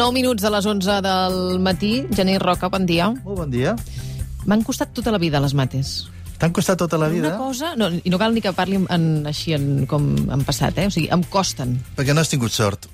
Passen 0.00 0.14
9 0.14 0.16
minuts 0.16 0.40
de 0.40 0.48
les 0.48 0.64
11 0.64 0.94
del 1.04 1.58
matí. 1.60 2.06
Genís 2.16 2.38
Roca, 2.40 2.70
bon 2.72 2.86
dia. 2.88 3.10
Molt 3.20 3.36
bon 3.42 3.50
dia. 3.52 3.74
M'han 4.48 4.62
costat 4.64 4.94
tota 4.96 5.12
la 5.12 5.18
vida 5.20 5.42
les 5.44 5.52
mates. 5.52 6.08
T'han 6.40 6.54
costat 6.56 6.80
tota 6.80 6.96
la 6.96 7.10
vida? 7.12 7.34
Una 7.34 7.36
cosa... 7.36 7.74
No, 7.76 7.90
I 7.92 8.08
no 8.08 8.16
cal 8.16 8.32
ni 8.32 8.40
que 8.40 8.54
parli 8.56 8.78
en, 8.80 9.04
així 9.28 9.52
en, 9.52 9.84
com 9.90 10.06
en 10.24 10.44
passat, 10.48 10.78
eh? 10.80 10.88
O 10.88 10.94
sigui, 10.94 11.10
em 11.12 11.20
costen. 11.28 11.76
Perquè 11.98 12.16
no 12.16 12.24
has 12.24 12.32
tingut 12.32 12.56
sort. 12.56 12.88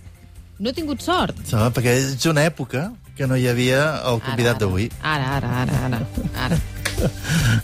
No 0.58 0.72
he 0.72 0.74
tingut 0.74 1.04
sort. 1.04 1.38
No, 1.52 1.68
perquè 1.70 1.94
és 1.94 2.26
una 2.26 2.42
època 2.42 2.88
que 3.14 3.30
no 3.30 3.38
hi 3.38 3.46
havia 3.52 3.84
el 4.10 4.18
convidat 4.26 4.58
d'avui. 4.64 4.90
Ara, 5.06 5.36
ara, 5.38 5.60
ara, 5.62 5.84
ara, 5.86 6.02
ara. 6.48 6.58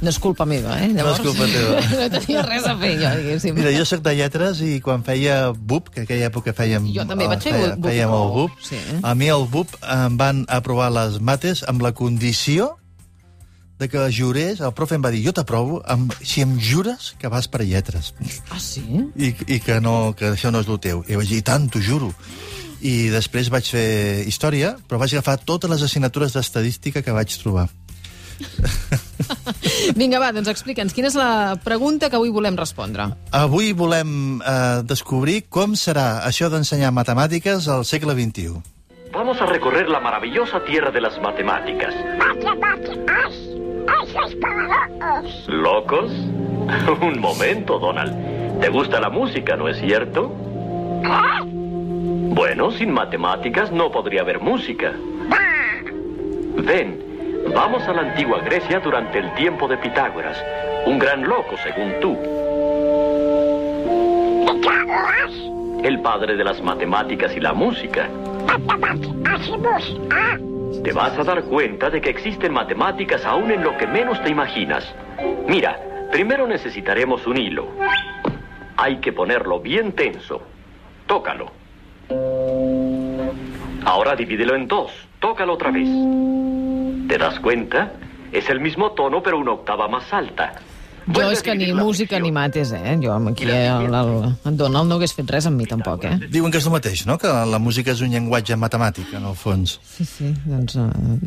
No 0.03 0.11
és 0.11 0.19
culpa 0.23 0.45
meva, 0.49 0.75
eh? 0.83 0.89
No 0.93 1.07
és 1.13 1.21
culpa 1.25 1.47
teva. 1.49 1.81
no 2.01 2.09
tenia 2.19 2.43
res 2.47 2.67
a 2.69 2.75
fer, 2.81 2.93
jo, 3.01 3.13
diguéssim. 3.21 3.55
Mira, 3.57 3.73
jo 3.75 3.85
sóc 3.89 4.03
de 4.05 4.15
lletres 4.19 4.61
i 4.67 4.77
quan 4.85 5.05
feia 5.07 5.39
BUP, 5.53 5.89
que 5.95 6.05
aquella 6.07 6.29
època 6.29 6.55
fèiem... 6.57 6.91
Jo 6.95 7.07
també 7.09 7.29
vaig 7.31 7.43
fer 7.45 7.55
feia, 7.55 7.73
BUP. 7.77 7.89
Fèiem 7.89 8.15
el 8.19 8.29
BUP. 8.37 8.61
Sí. 8.69 8.81
A 9.03 9.15
mi 9.19 9.31
el 9.33 9.47
BUP 9.53 9.75
em 9.97 10.17
van 10.21 10.45
aprovar 10.49 10.91
les 10.95 11.19
mates 11.21 11.65
amb 11.69 11.83
la 11.85 11.93
condició 11.97 12.73
de 13.83 13.89
que 13.91 14.03
jurés, 14.15 14.61
el 14.63 14.71
profe 14.79 14.95
em 14.95 15.03
va 15.03 15.11
dir, 15.11 15.25
jo 15.27 15.33
t'aprovo 15.35 15.81
amb, 15.91 16.13
si 16.23 16.43
em 16.45 16.53
jures 16.63 17.15
que 17.19 17.27
vas 17.33 17.49
per 17.51 17.65
lletres 17.67 18.13
Ah, 18.53 18.61
sí? 18.63 18.85
i, 19.19 19.33
i 19.49 19.59
que, 19.59 19.81
no, 19.83 20.13
que 20.15 20.29
això 20.37 20.53
no 20.55 20.61
és 20.63 20.69
el 20.71 20.79
teu. 20.79 21.03
I 21.11 21.19
vaig 21.19 21.27
dir, 21.33 21.41
"I 21.43 21.47
tant, 21.49 21.67
t'ho 21.73 21.83
juro. 21.83 22.13
I 22.83 23.09
després 23.11 23.51
vaig 23.51 23.67
fer 23.71 24.23
història, 24.27 24.77
però 24.87 24.99
vaig 25.03 25.13
agafar 25.15 25.39
totes 25.43 25.71
les 25.71 25.83
assignatures 25.83 26.35
d'estadística 26.35 27.03
que 27.03 27.15
vaig 27.15 27.35
trobar. 27.43 27.69
Vinga, 29.99 30.21
va, 30.23 30.33
doncs 30.35 30.51
explica'ns. 30.53 30.95
Quina 30.97 31.11
és 31.11 31.17
la 31.19 31.57
pregunta 31.65 32.11
que 32.11 32.19
avui 32.19 32.33
volem 32.35 32.57
respondre? 32.59 33.09
Avui 33.37 33.73
volem 33.77 34.41
eh, 34.41 34.83
descobrir 34.89 35.45
com 35.49 35.77
serà 35.79 36.23
això 36.27 36.51
d'ensenyar 36.53 36.93
matemàtiques 36.95 37.69
al 37.73 37.87
segle 37.89 38.17
XXI. 38.19 38.61
Vamos 39.13 39.41
a 39.41 39.47
recorrer 39.47 39.89
la 39.89 40.01
maravillosa 40.01 40.65
tierra 40.65 40.91
de 40.91 41.01
las 41.01 41.21
matemáticas. 41.21 41.95
Matemáticas. 42.19 43.35
Eso 44.03 44.25
es 44.27 44.35
para 44.37 44.63
locos. 44.63 45.45
¿Locos? 45.49 46.13
Un 47.03 47.21
momento, 47.21 47.79
Donald. 47.79 48.61
¿Te 48.61 48.69
gusta 48.71 49.01
la 49.01 49.11
música, 49.11 49.57
no 49.57 49.69
es 49.69 49.79
cierto? 49.79 50.33
¿Qué? 51.03 51.53
Bueno, 52.35 52.71
sin 52.71 52.93
matemáticas 52.93 53.71
no 53.71 53.91
podría 53.91 54.23
haber 54.23 54.41
música. 54.41 54.95
Ven, 56.57 57.12
vamos 57.55 57.83
a 57.89 57.93
la 57.93 58.03
antigua 58.03 58.41
Grecia 58.41 58.81
durante 58.81 59.19
el 59.19 59.33
tiempo 59.35 59.69
de 59.69 59.77
Pitágoras, 59.79 60.37
un 60.87 60.99
gran 60.99 61.23
loco, 61.23 61.57
según 61.63 61.93
tú, 62.01 62.17
Pitágoras. 64.47 65.33
el 65.85 66.01
padre 66.01 66.37
de 66.37 66.45
las 66.45 66.61
matemáticas 66.63 67.37
y 67.37 67.41
la 67.41 67.53
música. 67.53 68.09
Matemáticas 68.47 69.49
y 69.49 69.59
música. 69.59 70.39
Te 70.83 70.93
vas 70.93 71.17
a 71.19 71.23
dar 71.25 71.45
cuenta 71.45 71.91
de 71.91 72.01
que 72.01 72.11
existen 72.11 72.53
matemáticas 72.53 73.25
aún 73.25 73.51
en 73.51 73.63
lo 73.63 73.77
que 73.77 73.87
menos 73.87 74.23
te 74.23 74.31
imaginas. 74.31 74.93
Mira, 75.47 75.79
primero 76.11 76.47
necesitaremos 76.47 77.27
un 77.27 77.37
hilo. 77.37 77.69
Hay 78.77 78.97
que 78.97 79.13
ponerlo 79.13 79.61
bien 79.61 79.93
tenso. 79.93 80.43
Tócalo. 81.07 81.53
Ahora 83.85 84.17
divídelo 84.17 84.57
en 84.57 84.67
dos. 84.67 84.91
Tócalo 85.21 85.55
otra 85.55 85.71
vez. 85.71 85.89
¿Te 87.13 87.19
das 87.19 87.39
cuenta? 87.41 87.93
Es 88.33 88.49
el 88.49 88.59
mismo 88.59 88.93
tono, 88.93 89.23
pero 89.23 89.39
una 89.39 89.53
octava 89.53 89.87
más 89.87 90.11
alta. 90.15 90.55
Jo 91.13 91.29
és 91.29 91.43
que 91.43 91.53
ni 91.55 91.75
música 91.75 92.19
ni 92.19 92.33
mates, 92.33 92.73
eh? 92.73 92.97
Jo 93.03 93.13
aquí 93.29 93.45
el, 93.45 93.93
el, 93.93 94.37
en 94.47 94.57
Donald 94.57 94.89
no 94.89 94.95
hagués 94.97 95.13
fet 95.13 95.29
res 95.29 95.45
amb 95.45 95.61
mi 95.61 95.67
tampoc, 95.69 96.07
eh? 96.09 96.15
Diuen 96.33 96.49
que 96.49 96.57
és 96.63 96.65
el 96.65 96.73
mateix, 96.73 97.03
no? 97.05 97.19
Que 97.21 97.29
la 97.29 97.59
música 97.61 97.93
és 97.93 98.01
un 98.01 98.15
llenguatge 98.17 98.57
matemàtic, 98.57 99.13
en 99.19 99.27
el 99.29 99.37
fons. 99.37 99.75
Sí, 99.85 100.07
sí, 100.09 100.31
doncs... 100.47 100.79
Uh... 100.81 101.19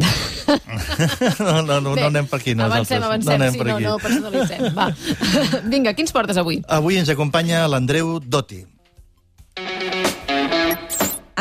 No, 1.46 1.62
no, 1.62 1.78
no, 1.78 1.94
no 1.94 2.08
anem 2.08 2.26
per 2.34 2.40
aquí, 2.40 2.58
Avancem, 2.58 2.98
nosaltres. 2.98 3.04
avancem, 3.04 3.30
no 3.30 3.36
anem 3.36 3.54
sí, 3.54 3.62
per 3.62 3.68
no, 3.68 3.76
aquí. 3.76 3.86
no 3.86 4.00
personalitzem. 4.00 4.66
Va. 4.74 4.90
Vinga, 5.76 5.94
quins 5.94 6.16
portes 6.18 6.42
avui? 6.42 6.64
Avui 6.66 6.98
ens 6.98 7.14
acompanya 7.14 7.68
l'Andreu 7.70 8.18
Dotti. 8.26 8.64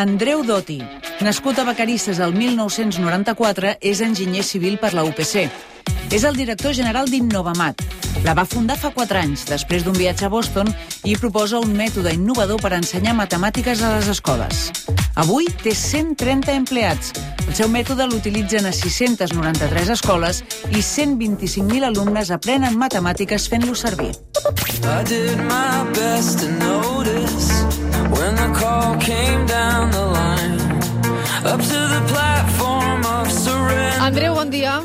Andreu 0.04 0.44
Dotti, 0.44 0.83
nascut 1.20 1.58
a 1.58 1.64
Vacarisses 1.64 2.19
el 2.19 2.34
1994, 2.34 3.76
és 3.80 4.00
enginyer 4.00 4.42
civil 4.42 4.78
per 4.82 4.94
la 4.94 5.04
UPC. 5.06 5.47
És 6.10 6.25
el 6.25 6.36
director 6.36 6.75
general 6.75 7.10
d'Innovamat. 7.10 7.82
La 8.25 8.32
va 8.32 8.47
fundar 8.48 8.76
fa 8.80 8.91
4 8.94 9.19
anys, 9.20 9.44
després 9.50 9.84
d'un 9.84 9.97
viatge 9.97 10.24
a 10.26 10.30
Boston, 10.32 10.70
i 11.04 11.16
proposa 11.20 11.60
un 11.60 11.74
mètode 11.76 12.14
innovador 12.14 12.60
per 12.62 12.72
ensenyar 12.76 13.12
matemàtiques 13.19 13.82
a 13.82 13.97
les 13.98 14.08
escoles. 14.08 14.70
Avui 15.20 15.47
té 15.62 15.74
130 15.76 16.54
empleats. 16.54 17.12
El 17.44 17.54
seu 17.54 17.69
mètode 17.69 18.06
l'utilitzen 18.08 18.66
a 18.66 18.72
693 18.72 19.92
escoles 19.94 20.42
i 20.70 20.80
125.000 20.80 21.84
alumnes 21.91 22.32
aprenen 22.34 22.78
matemàtiques 22.80 23.48
fent-lo 23.53 23.76
servir. 23.76 24.14
I 24.84 25.03
did 25.04 25.38
my 25.44 25.84
best 25.92 26.41
to 26.41 26.48
notice 26.58 27.53
when 28.16 28.34
the 28.36 28.50
call 28.58 28.97
came 28.98 29.47
down 29.47 29.91
the 29.91 30.00
line. 30.00 30.23
Andreu, 34.00 34.32
bon 34.34 34.49
dia. 34.49 34.81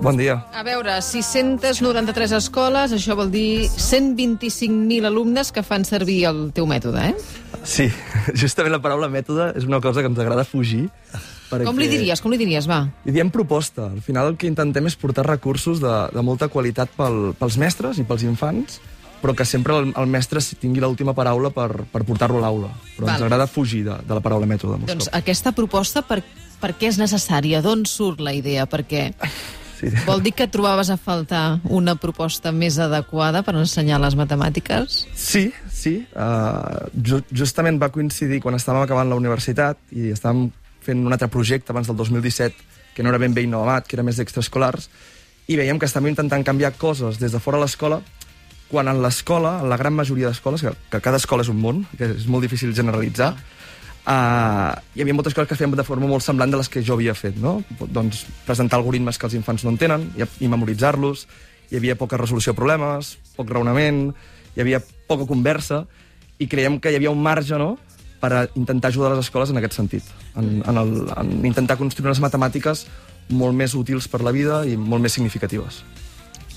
Bon 0.00 0.16
dia. 0.16 0.38
A 0.56 0.62
veure, 0.64 0.94
693 1.04 2.32
escoles, 2.38 2.94
això 2.96 3.12
vol 3.18 3.28
dir 3.28 3.68
125.000 3.68 5.04
alumnes 5.04 5.52
que 5.52 5.60
fan 5.60 5.84
servir 5.84 6.22
el 6.30 6.38
teu 6.56 6.64
mètode, 6.64 7.10
eh? 7.10 7.60
Sí, 7.68 7.90
justament 8.42 8.72
la 8.72 8.80
paraula 8.80 9.10
mètode 9.12 9.50
és 9.60 9.68
una 9.68 9.82
cosa 9.84 10.00
que 10.00 10.08
ens 10.08 10.20
agrada 10.24 10.46
fugir. 10.48 10.86
Perquè... 11.50 11.66
Com 11.68 11.76
li 11.82 11.90
diries, 11.92 12.24
com 12.24 12.32
li 12.32 12.40
diries, 12.40 12.64
va? 12.70 12.86
Li 13.04 13.12
diem 13.12 13.28
proposta. 13.28 13.90
Al 13.90 14.00
final 14.00 14.32
el 14.32 14.40
que 14.40 14.48
intentem 14.48 14.88
és 14.88 14.96
portar 14.96 15.26
recursos 15.28 15.84
de, 15.84 15.94
de 16.14 16.24
molta 16.24 16.48
qualitat 16.48 16.96
pel, 16.96 17.34
pels 17.36 17.60
mestres 17.60 18.00
i 18.00 18.08
pels 18.08 18.24
infants, 18.24 18.80
però 19.20 19.34
que 19.36 19.44
sempre 19.44 19.76
el, 19.78 19.92
el 19.96 20.06
mestre 20.10 20.40
tingui 20.60 20.80
l'última 20.82 21.14
paraula 21.14 21.50
per, 21.54 21.84
per 21.92 22.02
portar-lo 22.08 22.38
a 22.40 22.46
l'aula. 22.46 22.72
Però 22.96 23.06
Val. 23.06 23.14
ens 23.16 23.24
agrada 23.28 23.46
fugir 23.46 23.84
de, 23.86 23.96
de 24.06 24.14
la 24.16 24.20
paraula 24.24 24.46
mètode. 24.50 24.80
Doncs 24.86 25.06
cops. 25.08 25.14
aquesta 25.20 25.52
proposta, 25.52 26.02
per, 26.02 26.22
per 26.60 26.74
què 26.80 26.88
és 26.90 26.98
necessària? 27.00 27.62
D'on 27.64 27.86
surt 27.88 28.20
la 28.24 28.32
idea? 28.36 28.66
Perquè 28.70 29.10
Sí. 29.80 29.88
vol 30.04 30.20
dir 30.20 30.34
que 30.36 30.44
trobaves 30.52 30.90
a 30.92 30.98
faltar 31.00 31.60
una 31.64 31.94
proposta 31.96 32.50
més 32.52 32.76
adequada 32.78 33.40
per 33.42 33.54
ensenyar 33.56 33.96
les 34.02 34.12
matemàtiques? 34.12 35.06
Sí, 35.16 35.46
sí. 35.72 35.94
Uh, 36.12 36.90
ju 37.00 37.22
justament 37.32 37.78
va 37.80 37.88
coincidir 37.88 38.42
quan 38.44 38.58
estàvem 38.58 38.82
acabant 38.84 39.08
la 39.08 39.16
universitat 39.16 39.78
i 39.96 40.10
estàvem 40.12 40.50
fent 40.84 41.00
un 41.06 41.12
altre 41.16 41.30
projecte 41.32 41.72
abans 41.72 41.88
del 41.88 41.96
2017, 41.96 42.60
que 42.94 43.02
no 43.02 43.08
era 43.08 43.16
ben 43.22 43.32
bé 43.32 43.46
innovat, 43.46 43.88
que 43.88 43.96
era 43.96 44.04
més 44.04 44.20
d'extraescolars, 44.20 44.90
i 45.48 45.56
veiem 45.56 45.80
que 45.80 45.88
estàvem 45.88 46.12
intentant 46.12 46.44
canviar 46.44 46.74
coses 46.76 47.16
des 47.18 47.32
de 47.32 47.40
fora 47.40 47.56
de 47.56 47.64
l'escola, 47.64 48.02
quan 48.70 48.88
en 48.88 49.00
l'escola, 49.02 49.58
la 49.66 49.76
gran 49.80 49.96
majoria 49.96 50.30
d'escoles, 50.30 50.62
que, 50.62 50.72
que 50.92 51.00
cada 51.02 51.18
escola 51.18 51.42
és 51.42 51.50
un 51.50 51.58
món, 51.60 51.82
que 51.98 52.12
és 52.14 52.26
molt 52.30 52.46
difícil 52.46 52.72
generalitzar, 52.76 53.32
uh, 53.34 54.72
hi 54.94 55.02
havia 55.02 55.16
moltes 55.16 55.34
coses 55.34 55.50
que 55.50 55.58
fèiem 55.58 55.74
de 55.76 55.86
forma 55.86 56.08
molt 56.10 56.24
semblant 56.24 56.52
de 56.52 56.60
les 56.60 56.70
que 56.70 56.84
jo 56.86 56.94
havia 56.94 57.16
fet, 57.18 57.36
no? 57.42 57.58
Doncs 57.80 58.24
presentar 58.46 58.78
algoritmes 58.78 59.18
que 59.18 59.26
els 59.26 59.36
infants 59.38 59.66
no 59.66 59.74
entenen 59.74 60.06
i, 60.14 60.26
i 60.44 60.50
memoritzar-los, 60.50 61.26
hi 61.70 61.78
havia 61.78 61.98
poca 61.98 62.18
resolució 62.20 62.54
de 62.54 62.60
problemes, 62.62 63.16
poc 63.36 63.50
raonament, 63.50 64.10
hi 64.54 64.62
havia 64.62 64.82
poca 65.10 65.26
conversa, 65.26 65.84
i 66.40 66.48
creiem 66.48 66.78
que 66.80 66.92
hi 66.92 66.98
havia 67.00 67.12
un 67.12 67.22
marge, 67.22 67.58
no?, 67.58 67.76
per 68.20 68.50
intentar 68.52 68.90
ajudar 68.90 69.14
les 69.14 69.24
escoles 69.24 69.48
en 69.48 69.56
aquest 69.56 69.78
sentit, 69.78 70.04
en, 70.36 70.58
en, 70.60 70.76
el, 70.76 70.90
en 71.16 71.30
intentar 71.48 71.78
construir 71.80 72.10
unes 72.10 72.20
matemàtiques 72.20 72.84
molt 73.32 73.56
més 73.56 73.72
útils 73.78 74.10
per 74.12 74.20
la 74.26 74.34
vida 74.34 74.60
i 74.68 74.76
molt 74.76 75.00
més 75.00 75.16
significatives. 75.16 75.80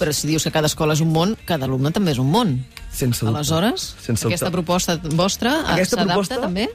Però 0.03 0.11
si 0.11 0.27
dius 0.27 0.43
que 0.43 0.51
cada 0.51 0.67
escola 0.67 0.97
és 0.97 1.01
un 1.03 1.13
món, 1.15 1.37
cada 1.47 1.63
alumne 1.69 1.93
també 1.95 2.11
és 2.11 2.19
un 2.19 2.27
món. 2.27 2.57
Sense 2.91 3.23
dubte. 3.23 3.37
Aleshores, 3.39 3.93
Sense 4.03 4.27
aquesta 4.27 4.49
dubte. 4.49 4.57
proposta 4.57 4.97
vostra 5.15 5.53
eh, 5.61 5.77
Aquesta 5.77 6.01
s'adapta 6.01 6.41
també? 6.43 6.67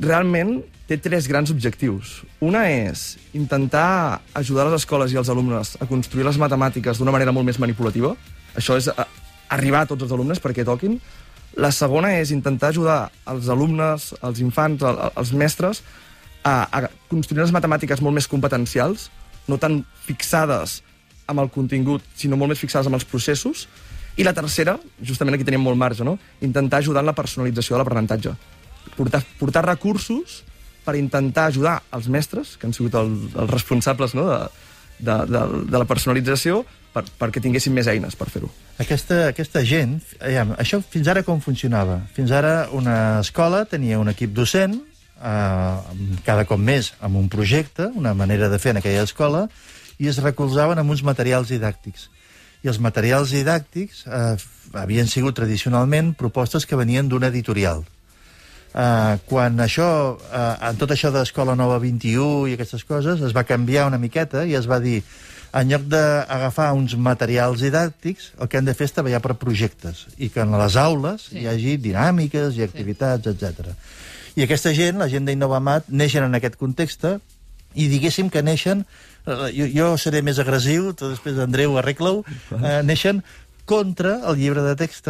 realment 0.00 0.62
té 0.88 0.96
tres 1.00 1.26
grans 1.28 1.50
objectius. 1.52 2.22
Una 2.44 2.66
és 2.70 3.16
intentar 3.36 4.20
ajudar 4.36 4.66
les 4.68 4.82
escoles 4.82 5.12
i 5.12 5.18
els 5.20 5.28
alumnes 5.32 5.74
a 5.80 5.88
construir 5.88 6.24
les 6.28 6.38
matemàtiques 6.40 7.00
d'una 7.00 7.12
manera 7.14 7.32
molt 7.32 7.48
més 7.48 7.58
manipulativa. 7.60 8.14
Això 8.56 8.76
és 8.76 8.88
a, 8.92 9.06
arribar 9.52 9.82
a 9.84 9.90
tots 9.90 10.04
els 10.04 10.12
alumnes 10.12 10.40
perquè 10.40 10.64
toquin. 10.68 10.98
La 11.56 11.72
segona 11.72 12.14
és 12.20 12.30
intentar 12.32 12.70
ajudar 12.72 13.10
els 13.28 13.48
alumnes, 13.52 14.12
els 14.22 14.40
infants, 14.40 14.84
el, 14.84 15.02
els 15.16 15.32
mestres, 15.32 15.82
a, 16.44 16.68
a 16.68 16.88
construir 17.08 17.44
les 17.44 17.52
matemàtiques 17.52 18.00
molt 18.00 18.16
més 18.16 18.28
competencials, 18.28 19.10
no 19.48 19.58
tan 19.60 19.82
fixades 20.06 20.80
amb 21.32 21.44
el 21.44 21.50
contingut, 21.52 22.04
sinó 22.16 22.38
molt 22.38 22.54
més 22.54 22.62
fixades 22.62 22.88
amb 22.88 23.00
els 23.00 23.08
processos. 23.08 23.66
I 24.20 24.26
la 24.26 24.34
tercera, 24.36 24.76
justament 25.00 25.38
aquí 25.38 25.46
tenim 25.48 25.62
molt 25.64 25.80
marge, 25.80 26.04
no? 26.04 26.18
intentar 26.44 26.82
ajudar 26.82 27.00
en 27.00 27.08
la 27.08 27.16
personalització 27.16 27.76
de 27.76 27.80
l'aprenentatge 27.80 28.36
portar, 28.96 29.22
portar 29.38 29.64
recursos 29.66 30.42
per 30.84 30.96
intentar 30.98 31.46
ajudar 31.46 31.80
els 31.94 32.08
mestres, 32.10 32.56
que 32.58 32.66
han 32.66 32.74
sigut 32.74 32.94
el, 32.98 33.12
els 33.36 33.50
responsables 33.50 34.16
no, 34.18 34.26
de, 34.28 34.38
de, 34.98 35.18
de, 35.30 35.42
de 35.70 35.78
la 35.78 35.86
personalització, 35.88 36.62
per, 36.92 37.04
perquè 37.18 37.40
tinguessin 37.40 37.72
més 37.72 37.88
eines 37.88 38.16
per 38.18 38.28
fer-ho. 38.32 38.50
Aquesta, 38.82 39.28
aquesta 39.30 39.62
gent, 39.64 39.96
aviam, 40.20 40.56
això 40.60 40.82
fins 40.82 41.08
ara 41.08 41.22
com 41.24 41.40
funcionava? 41.40 42.00
Fins 42.16 42.34
ara 42.34 42.66
una 42.74 42.96
escola 43.22 43.62
tenia 43.70 44.00
un 44.02 44.10
equip 44.12 44.34
docent 44.36 44.74
eh, 44.76 45.76
cada 46.26 46.44
cop 46.48 46.60
més 46.60 46.92
amb 47.00 47.20
un 47.22 47.30
projecte, 47.32 47.88
una 47.94 48.12
manera 48.18 48.50
de 48.52 48.58
fer 48.60 48.74
en 48.74 48.82
aquella 48.82 49.06
escola, 49.06 49.46
i 50.02 50.10
es 50.10 50.18
recolzaven 50.22 50.82
amb 50.82 50.90
uns 50.90 51.04
materials 51.06 51.52
didàctics. 51.54 52.08
I 52.62 52.70
els 52.70 52.78
materials 52.82 53.32
didàctics 53.34 54.04
eh, 54.06 54.36
havien 54.78 55.10
sigut 55.10 55.36
tradicionalment 55.38 56.12
propostes 56.18 56.66
que 56.66 56.78
venien 56.78 57.08
d'un 57.10 57.26
editorial. 57.26 57.84
Uh, 58.72 59.18
quan 59.28 59.60
això, 59.60 59.86
uh, 60.16 60.54
en 60.64 60.78
tot 60.80 60.94
això 60.94 61.10
d'Escola 61.12 61.52
Nova 61.52 61.74
21 61.76 62.46
i 62.48 62.54
aquestes 62.56 62.86
coses, 62.88 63.20
es 63.20 63.34
va 63.36 63.42
canviar 63.44 63.84
una 63.84 63.98
miqueta 64.00 64.46
i 64.48 64.54
es 64.56 64.64
va 64.64 64.78
dir, 64.80 65.02
en 65.52 65.68
lloc 65.68 65.84
d'agafar 65.92 66.70
uns 66.72 66.94
materials 66.96 67.60
didàctics, 67.60 68.30
el 68.40 68.48
que 68.48 68.56
hem 68.56 68.70
de 68.70 68.72
fer 68.78 68.88
és 68.88 68.96
treballar 68.96 69.20
per 69.20 69.36
projectes 69.36 70.06
i 70.16 70.30
que 70.32 70.40
en 70.40 70.56
les 70.56 70.78
aules 70.80 71.28
sí. 71.28 71.42
hi 71.42 71.50
hagi 71.52 71.76
dinàmiques 71.84 72.56
i 72.56 72.64
activitats, 72.64 73.28
sí. 73.28 73.34
etc. 73.36 73.76
I 74.40 74.46
aquesta 74.46 74.72
gent, 74.72 74.96
la 75.04 75.10
gent 75.12 75.28
d'Innovamat, 75.28 75.92
neixen 75.92 76.24
en 76.24 76.40
aquest 76.40 76.56
context 76.56 77.04
i 77.74 77.88
diguéssim 77.90 78.30
que 78.30 78.42
neixen, 78.42 78.84
eh, 79.26 79.50
jo, 79.56 79.68
jo 79.72 79.90
seré 79.98 80.22
més 80.22 80.38
agressiu, 80.42 80.92
tu 80.94 81.10
després 81.10 81.38
Andreu 81.42 81.78
arregla-ho, 81.78 82.24
eh, 82.58 82.80
neixen 82.86 83.22
contra 83.64 84.18
el 84.28 84.40
llibre 84.40 84.64
de 84.64 84.76
text 84.76 85.08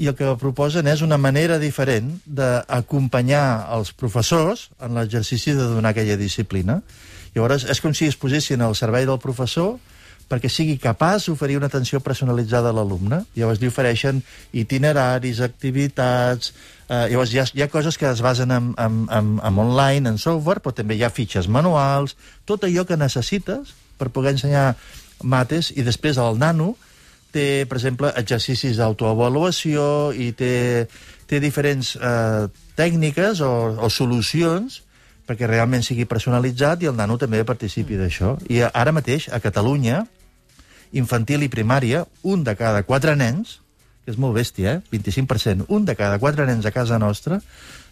i 0.00 0.08
el 0.08 0.16
que 0.16 0.30
proposen 0.40 0.88
és 0.88 1.02
una 1.04 1.18
manera 1.20 1.58
diferent 1.60 2.14
d'acompanyar 2.26 3.68
els 3.76 3.92
professors 3.92 4.70
en 4.80 4.96
l'exercici 4.96 5.52
de 5.52 5.68
donar 5.68 5.92
aquella 5.92 6.16
disciplina. 6.16 6.80
Llavors, 7.34 7.66
és 7.68 7.80
com 7.80 7.94
si 7.96 8.08
es 8.08 8.16
posessin 8.16 8.64
al 8.64 8.76
servei 8.76 9.06
del 9.08 9.20
professor 9.20 9.76
perquè 10.28 10.50
sigui 10.50 10.78
capaç 10.80 11.28
d'oferir 11.28 11.58
una 11.58 11.68
atenció 11.70 12.00
personalitzada 12.00 12.70
a 12.70 12.76
l'alumne. 12.76 13.22
Llavors 13.36 13.60
li 13.60 13.70
ofereixen 13.72 14.22
itineraris, 14.52 15.42
activitats... 15.44 16.54
Eh, 16.92 17.08
llavors 17.12 17.32
hi 17.32 17.38
ha, 17.40 17.46
hi 17.56 17.62
ha 17.64 17.70
coses 17.72 17.96
que 17.96 18.08
es 18.10 18.20
basen 18.20 18.50
en, 18.52 18.72
en, 18.76 19.04
en, 19.08 19.28
en 19.40 19.58
online, 19.58 20.10
en 20.10 20.18
software, 20.20 20.60
però 20.60 20.74
també 20.76 20.98
hi 20.98 21.04
ha 21.06 21.12
fitxes 21.14 21.48
manuals, 21.48 22.16
tot 22.44 22.66
allò 22.68 22.84
que 22.84 22.98
necessites 23.00 23.72
per 23.98 24.10
poder 24.12 24.34
ensenyar 24.36 24.74
mates 25.22 25.70
i 25.76 25.84
després 25.86 26.18
el 26.20 26.40
nano 26.42 26.74
té, 27.32 27.64
per 27.68 27.78
exemple, 27.78 28.12
exercicis 28.20 28.76
d'autoavaluació 28.76 30.12
i 30.12 30.32
té, 30.36 30.86
té 31.30 31.40
diferents 31.40 31.94
eh, 31.96 32.48
tècniques 32.76 33.40
o, 33.40 33.52
o 33.80 33.88
solucions 33.88 34.82
perquè 35.28 35.48
realment 35.48 35.84
sigui 35.86 36.06
personalitzat 36.08 36.82
i 36.82 36.90
el 36.90 36.96
nano 36.98 37.18
també 37.18 37.42
participi 37.46 37.98
d'això. 38.00 38.36
I 38.50 38.64
ara 38.68 38.92
mateix, 38.94 39.28
a 39.32 39.40
Catalunya, 39.40 40.04
infantil 40.92 41.44
i 41.46 41.50
primària, 41.52 42.04
un 42.22 42.44
de 42.44 42.56
cada 42.58 42.82
quatre 42.88 43.14
nens, 43.16 43.60
que 44.04 44.10
és 44.12 44.18
molt 44.18 44.34
bèstia, 44.34 44.78
eh? 44.78 44.82
25%, 44.92 45.68
un 45.68 45.86
de 45.86 45.94
cada 45.96 46.18
quatre 46.18 46.46
nens 46.48 46.66
a 46.66 46.74
casa 46.74 46.98
nostra 46.98 47.40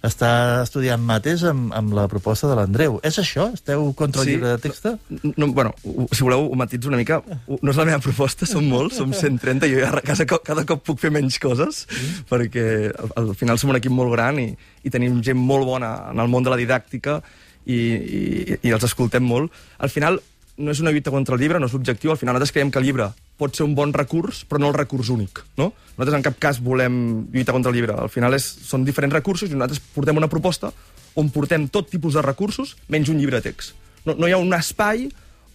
està 0.02 0.62
estudiant 0.62 1.02
mates 1.04 1.42
amb, 1.44 1.74
amb 1.76 1.92
la 1.92 2.06
proposta 2.08 2.48
de 2.48 2.54
l'Andreu. 2.56 2.98
És 3.04 3.18
això? 3.20 3.50
Esteu 3.52 3.90
contra 3.94 4.22
el 4.22 4.26
Sí. 4.26 4.32
llibre 4.32 4.48
de 4.54 4.58
text? 4.58 4.86
No, 5.10 5.32
no, 5.36 5.48
bueno, 5.52 5.74
si 6.10 6.22
voleu, 6.24 6.46
ho 6.50 6.56
matitzo 6.56 6.88
una 6.88 6.96
mica. 6.96 7.22
No 7.60 7.70
és 7.70 7.76
la 7.76 7.84
meva 7.84 7.98
proposta, 8.00 8.46
som 8.46 8.64
molts, 8.64 8.96
som 8.96 9.12
130, 9.12 9.68
jo 9.68 9.78
ja 9.82 9.90
a 9.92 10.00
casa 10.00 10.24
co- 10.26 10.40
cada 10.42 10.64
cop 10.64 10.82
puc 10.86 10.98
fer 10.98 11.10
menys 11.12 11.38
coses, 11.38 11.86
perquè 12.30 12.92
al, 12.96 13.12
al 13.28 13.34
final 13.36 13.58
som 13.58 13.70
un 13.70 13.76
equip 13.76 13.92
molt 13.92 14.12
gran 14.12 14.38
i, 14.40 14.56
i 14.84 14.90
tenim 14.90 15.20
gent 15.22 15.36
molt 15.38 15.66
bona 15.68 16.10
en 16.10 16.18
el 16.18 16.28
món 16.32 16.42
de 16.42 16.50
la 16.50 16.56
didàctica 16.56 17.20
i, 17.66 17.76
i, 17.76 18.58
i 18.62 18.70
els 18.72 18.84
escoltem 18.88 19.22
molt. 19.22 19.52
Al 19.78 19.90
final, 19.92 20.20
no 20.56 20.70
és 20.72 20.80
una 20.80 20.90
lluita 20.92 21.10
contra 21.12 21.34
el 21.36 21.40
llibre, 21.42 21.60
no 21.60 21.66
és 21.68 21.72
l'objectiu. 21.76 22.10
Al 22.10 22.16
final 22.16 22.34
nosaltres 22.34 22.52
creiem 22.52 22.70
que 22.72 22.78
el 22.80 22.84
llibre 22.88 23.10
pot 23.40 23.56
ser 23.56 23.64
un 23.66 23.74
bon 23.74 23.94
recurs, 23.96 24.44
però 24.44 24.60
no 24.60 24.68
el 24.70 24.76
recurs 24.76 25.08
únic. 25.10 25.40
No? 25.56 25.70
Nosaltres 25.96 26.18
en 26.20 26.26
cap 26.28 26.36
cas 26.40 26.60
volem 26.62 27.00
lluitar 27.32 27.56
contra 27.56 27.72
el 27.72 27.78
llibre. 27.80 27.96
Al 27.96 28.12
final 28.12 28.36
és, 28.36 28.44
són 28.68 28.84
diferents 28.86 29.16
recursos 29.16 29.48
i 29.50 29.56
nosaltres 29.56 29.80
portem 29.96 30.20
una 30.20 30.28
proposta 30.30 30.70
on 31.18 31.32
portem 31.34 31.64
tot 31.72 31.88
tipus 31.90 32.14
de 32.14 32.22
recursos 32.22 32.76
menys 32.92 33.08
un 33.10 33.18
llibre 33.18 33.40
de 33.40 33.48
text. 33.50 33.74
No, 34.06 34.14
no 34.14 34.28
hi 34.28 34.36
ha 34.36 34.38
un 34.40 34.52
espai 34.54 35.08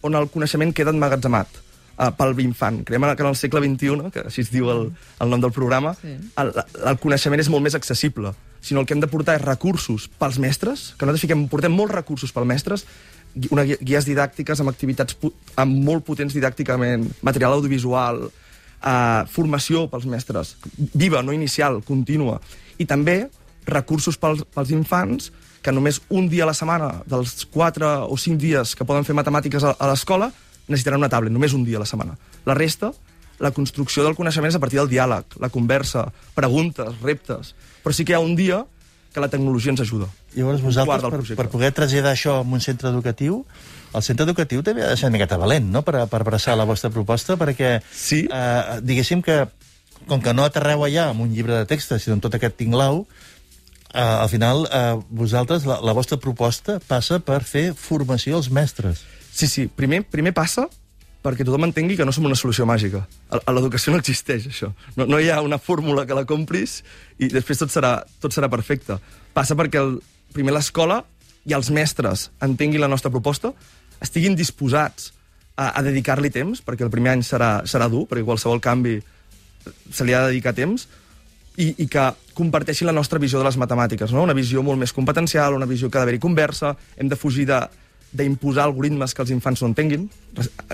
on 0.06 0.18
el 0.20 0.28
coneixement 0.34 0.74
queda 0.76 0.92
emmagatzemat 0.94 1.48
uh, 1.98 2.10
pel 2.18 2.36
infant. 2.44 2.82
Creiem 2.86 3.08
que 3.16 3.24
en 3.24 3.30
el 3.32 3.38
segle 3.40 3.62
XXI, 3.64 4.12
que 4.14 4.26
així 4.28 4.44
es 4.44 4.52
diu 4.54 4.68
el, 4.74 4.90
el 5.24 5.32
nom 5.32 5.42
del 5.42 5.54
programa, 5.56 5.96
Sí. 6.02 6.18
el, 6.42 6.52
el 6.92 7.00
coneixement 7.02 7.42
és 7.42 7.50
molt 7.50 7.64
més 7.66 7.78
accessible. 7.80 8.36
Sinó 8.66 8.82
el 8.82 8.88
que 8.90 8.94
hem 8.98 9.02
de 9.02 9.10
portar 9.10 9.38
és 9.40 9.46
recursos 9.46 10.10
pels 10.20 10.38
mestres, 10.42 10.92
que 10.98 11.06
nosaltres 11.06 11.24
fiquem, 11.26 11.48
portem 11.50 11.74
molts 11.74 11.94
recursos 11.96 12.34
pels 12.36 12.50
mestres, 12.50 12.86
una 13.52 13.64
gui- 13.68 13.78
guies 13.82 14.06
didàctiques 14.08 14.60
amb 14.62 14.70
activitats 14.72 15.18
amb 15.60 15.84
molt 15.84 16.06
potents 16.08 16.34
didàcticament, 16.36 17.08
material 17.22 17.54
audiovisual, 17.58 18.30
eh, 18.86 19.24
formació 19.32 19.90
pels 19.92 20.06
mestres, 20.06 20.56
viva, 20.94 21.22
no 21.24 21.34
inicial, 21.34 21.82
contínua, 21.84 22.40
i 22.78 22.86
també 22.86 23.30
recursos 23.66 24.18
pels, 24.18 24.44
pels 24.54 24.72
infants 24.72 25.32
que 25.62 25.72
només 25.74 26.02
un 26.10 26.30
dia 26.30 26.44
a 26.44 26.48
la 26.48 26.54
setmana, 26.54 27.02
dels 27.10 27.46
4 27.50 28.06
o 28.08 28.18
5 28.18 28.38
dies 28.38 28.76
que 28.76 28.86
poden 28.86 29.04
fer 29.04 29.16
matemàtiques 29.18 29.64
a, 29.66 29.76
a 29.80 29.88
l'escola, 29.90 30.32
necessitaran 30.68 31.00
una 31.02 31.10
tablet, 31.10 31.34
només 31.34 31.54
un 31.54 31.64
dia 31.66 31.78
a 31.78 31.82
la 31.82 31.90
setmana. 31.90 32.16
La 32.46 32.54
resta, 32.54 32.92
la 33.40 33.52
construcció 33.52 34.04
del 34.06 34.16
coneixement 34.16 34.50
és 34.52 34.56
a 34.56 34.62
partir 34.62 34.78
del 34.80 34.90
diàleg, 34.90 35.26
la 35.42 35.50
conversa, 35.50 36.06
preguntes, 36.36 37.02
reptes. 37.02 37.56
Però 37.84 37.92
sí 37.94 38.06
que 38.06 38.14
hi 38.14 38.16
ha 38.16 38.22
un 38.24 38.36
dia 38.38 38.62
que 39.16 39.24
la 39.24 39.30
tecnologia 39.32 39.72
ens 39.72 39.82
ajuda. 39.82 40.10
Llavors, 40.36 40.62
vosaltres, 40.62 41.30
per, 41.32 41.38
per 41.40 41.48
poder 41.54 41.72
traslladar 41.76 42.12
això 42.14 42.42
en 42.44 42.52
un 42.58 42.64
centre 42.64 42.92
educatiu, 42.92 43.42
el 43.96 44.04
centre 44.04 44.28
educatiu 44.28 44.62
també 44.68 44.84
ha 44.84 44.90
de 44.92 44.98
ser 45.00 45.08
una 45.08 45.16
miqueta 45.16 45.40
valent, 45.40 45.70
no?, 45.72 45.82
per, 45.88 46.02
per 46.12 46.20
abraçar 46.22 46.58
la 46.60 46.68
vostra 46.68 46.92
proposta, 46.92 47.38
perquè, 47.40 47.78
Sí. 47.96 48.26
eh, 48.28 48.82
diguéssim 48.84 49.24
que, 49.24 49.46
com 50.10 50.20
que 50.22 50.36
no 50.36 50.44
aterreu 50.44 50.84
allà 50.84 51.10
amb 51.14 51.24
un 51.24 51.32
llibre 51.34 51.56
de 51.62 51.66
text, 51.70 51.96
sinó 52.04 52.20
amb 52.20 52.26
tot 52.28 52.36
aquest 52.36 52.60
tinglau, 52.60 53.06
eh, 53.94 54.00
al 54.04 54.28
final, 54.30 54.68
eh, 54.68 55.00
vosaltres, 55.10 55.64
la, 55.66 55.80
la 55.82 55.96
vostra 55.96 56.20
proposta 56.20 56.82
passa 56.88 57.22
per 57.24 57.42
fer 57.48 57.70
formació 57.74 58.36
als 58.38 58.52
mestres. 58.52 59.06
Sí, 59.32 59.48
sí. 59.48 59.68
Primer, 59.68 60.04
primer 60.04 60.36
passa 60.36 60.68
perquè 61.26 61.46
tothom 61.46 61.66
entengui 61.66 61.98
que 61.98 62.06
no 62.06 62.14
som 62.14 62.28
una 62.30 62.38
solució 62.38 62.68
màgica. 62.70 63.02
A, 63.34 63.42
l'educació 63.56 63.94
no 63.94 64.02
existeix, 64.02 64.46
això. 64.52 64.70
No, 65.00 65.08
no 65.10 65.18
hi 65.18 65.32
ha 65.34 65.42
una 65.42 65.58
fórmula 65.58 66.06
que 66.06 66.18
la 66.18 66.26
complis 66.30 66.84
i 67.18 67.32
després 67.34 67.64
tot 67.64 67.74
serà, 67.74 67.98
tot 68.22 68.36
serà 68.36 68.52
perfecte. 68.54 69.00
Passa 69.34 69.58
perquè 69.58 69.82
el, 69.82 69.98
primer 70.36 70.56
l'escola 70.56 71.02
i 71.46 71.56
els 71.56 71.72
mestres 71.74 72.30
entenguin 72.44 72.84
la 72.84 72.92
nostra 72.92 73.12
proposta, 73.14 73.54
estiguin 74.04 74.36
disposats 74.38 75.12
a, 75.56 75.72
a 75.72 75.84
dedicar-li 75.86 76.32
temps, 76.34 76.62
perquè 76.66 76.86
el 76.86 76.94
primer 76.94 77.16
any 77.16 77.24
serà, 77.26 77.58
serà 77.70 77.88
dur, 77.92 78.06
perquè 78.10 78.26
qualsevol 78.28 78.62
canvi 78.64 79.00
se 79.66 80.06
li 80.06 80.14
ha 80.14 80.26
de 80.26 80.34
dedicar 80.34 80.54
temps, 80.58 80.88
i, 81.56 81.70
i 81.80 81.88
que 81.88 82.04
comparteixin 82.36 82.90
la 82.90 82.96
nostra 82.96 83.20
visió 83.22 83.40
de 83.40 83.48
les 83.48 83.58
matemàtiques, 83.58 84.12
no? 84.12 84.26
una 84.28 84.36
visió 84.36 84.62
molt 84.66 84.82
més 84.82 84.92
competencial, 84.94 85.56
una 85.56 85.70
visió 85.70 85.88
que 85.90 85.98
ha 85.98 86.04
d'haver-hi 86.04 86.20
conversa, 86.20 86.74
hem 87.00 87.08
de 87.10 87.18
fugir 87.20 87.48
de 87.48 87.62
d'imposar 88.16 88.64
algoritmes 88.70 89.14
que 89.14 89.22
els 89.26 89.32
infants 89.36 89.62
no 89.62 89.70
entenguin, 89.72 90.08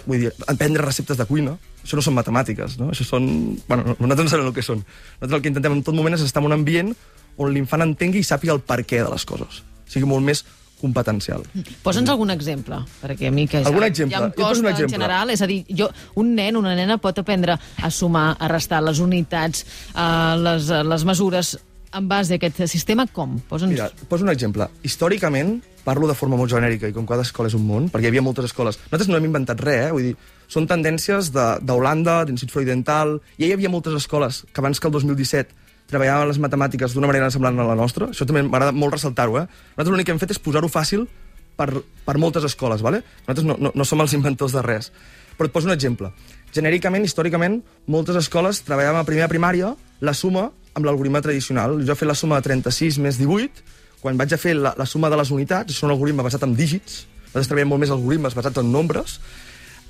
vull 0.05 0.19
dir, 0.25 0.31
aprendre 0.47 0.83
receptes 0.85 1.17
de 1.19 1.25
cuina, 1.25 1.57
això 1.83 1.97
no 1.97 2.03
són 2.05 2.15
matemàtiques, 2.17 2.77
no? 2.79 2.91
Això 2.93 3.03
són... 3.07 3.27
Bueno, 3.67 3.83
no- 3.91 3.97
nosaltres 3.99 4.27
no 4.27 4.33
sabem 4.35 4.47
el 4.51 4.55
que 4.55 4.63
són. 4.65 4.83
Nosaltres 5.19 5.37
el 5.39 5.43
que 5.45 5.51
intentem 5.53 5.75
en 5.79 5.83
tot 5.83 5.97
moment 5.97 6.15
és 6.17 6.23
estar 6.25 6.41
en 6.43 6.49
un 6.51 6.57
ambient 6.59 6.93
on 7.41 7.53
l'infant 7.55 7.81
entengui 7.85 8.21
i 8.21 8.27
sàpiga 8.27 8.53
el 8.53 8.61
per 8.61 8.81
què 8.85 9.01
de 9.03 9.09
les 9.09 9.25
coses. 9.25 9.61
Sigui 9.89 10.05
molt 10.09 10.23
més 10.27 10.43
competencial. 10.81 11.43
Posa'ns 11.85 12.09
algun 12.09 12.31
exemple, 12.33 12.79
perquè 13.03 13.27
a 13.29 13.31
mi 13.33 13.43
que 13.47 13.59
ja, 13.61 13.67
Algun 13.69 13.83
exemple. 13.85 14.17
ja 14.17 14.23
em 14.25 14.31
Jo 14.33 14.43
costa 14.47 14.59
un 14.63 14.65
en 14.65 14.71
exemple. 14.73 14.95
general, 14.97 15.29
és 15.29 15.41
a 15.45 15.47
dir, 15.49 15.59
jo, 15.77 15.89
un 16.17 16.31
nen, 16.35 16.57
una 16.57 16.73
nena 16.77 16.97
pot 16.97 17.19
aprendre 17.21 17.53
a 17.81 17.91
sumar, 17.93 18.31
a 18.39 18.47
restar 18.49 18.81
les 18.81 18.97
unitats, 18.99 19.61
uh, 19.93 20.33
les, 20.41 20.69
eh, 20.73 20.81
les 20.83 21.05
mesures 21.05 21.51
en 21.93 22.07
base 22.07 22.33
a 22.33 22.39
aquest 22.39 22.63
sistema, 22.71 23.05
com? 23.13 23.37
Posa'ns... 23.49 23.73
Mira, 23.75 23.91
poso 24.09 24.23
un 24.25 24.31
exemple. 24.33 24.65
Històricament, 24.81 25.59
parlo 25.85 26.07
de 26.09 26.15
forma 26.17 26.37
molt 26.39 26.51
genèrica 26.51 26.89
i 26.89 26.93
com 26.95 27.07
cada 27.09 27.25
escola 27.25 27.49
és 27.51 27.55
un 27.57 27.65
món, 27.65 27.89
perquè 27.91 28.07
hi 28.07 28.11
havia 28.11 28.23
moltes 28.25 28.49
escoles. 28.49 28.79
Nosaltres 28.87 29.09
no 29.11 29.17
hem 29.19 29.27
inventat 29.29 29.63
res, 29.63 29.87
eh? 29.87 29.91
Vull 29.95 30.07
dir, 30.09 30.13
són 30.51 30.67
tendències 30.69 31.31
d'Holanda, 31.33 32.21
d'Institut 32.27 32.57
Freudental... 32.57 33.17
Ja 33.39 33.47
hi 33.47 33.55
havia 33.55 33.71
moltes 33.73 33.97
escoles 33.97 34.43
que 34.51 34.61
abans 34.61 34.79
que 34.79 34.89
el 34.89 34.95
2017 34.95 35.57
treballaven 35.91 36.29
les 36.29 36.39
matemàtiques 36.39 36.93
d'una 36.95 37.09
manera 37.09 37.31
semblant 37.33 37.59
a 37.59 37.67
la 37.67 37.75
nostra. 37.75 38.11
Això 38.13 38.27
també 38.27 38.43
m'agrada 38.45 38.75
molt 38.75 38.95
ressaltar-ho, 38.95 39.41
eh? 39.41 39.47
Nosaltres 39.75 39.95
l'únic 39.95 40.09
que 40.09 40.15
hem 40.15 40.21
fet 40.21 40.35
és 40.35 40.41
posar-ho 40.43 40.69
fàcil 40.71 41.07
per, 41.59 41.69
per 42.05 42.17
moltes 42.21 42.47
escoles, 42.47 42.83
¿vale? 42.85 43.01
Nosaltres 43.25 43.47
no, 43.47 43.57
no, 43.59 43.73
no 43.75 43.87
som 43.87 44.03
els 44.03 44.15
inventors 44.17 44.55
de 44.55 44.63
res. 44.65 44.91
Però 45.37 45.49
et 45.49 45.55
poso 45.55 45.69
un 45.69 45.75
exemple. 45.75 46.11
Genèricament, 46.55 47.05
històricament, 47.07 47.61
moltes 47.91 48.19
escoles 48.19 48.63
treballaven 48.67 49.01
a 49.01 49.07
primera 49.07 49.29
primària 49.31 49.73
la 50.03 50.15
suma 50.17 50.49
amb 50.75 50.87
l'algoritme 50.87 51.21
tradicional. 51.23 51.79
Jo 51.83 51.93
he 51.93 51.99
fet 51.99 52.09
la 52.09 52.17
suma 52.17 52.39
de 52.39 52.47
36 52.47 52.99
més 53.03 53.19
18, 53.19 53.63
quan 54.01 54.17
vaig 54.17 54.33
a 54.33 54.39
fer 54.41 54.55
la, 54.57 54.73
la 54.77 54.87
suma 54.89 55.11
de 55.13 55.19
les 55.19 55.31
unitats, 55.31 55.73
és 55.75 55.85
un 55.85 55.93
algoritme 55.93 56.25
basat 56.25 56.43
en 56.47 56.55
dígits, 56.57 57.05
nosaltres 57.31 57.51
treballem 57.51 57.71
molt 57.71 57.83
més 57.85 57.93
algoritmes 57.93 58.35
basats 58.35 58.59
en 58.59 58.71
nombres, 58.73 59.19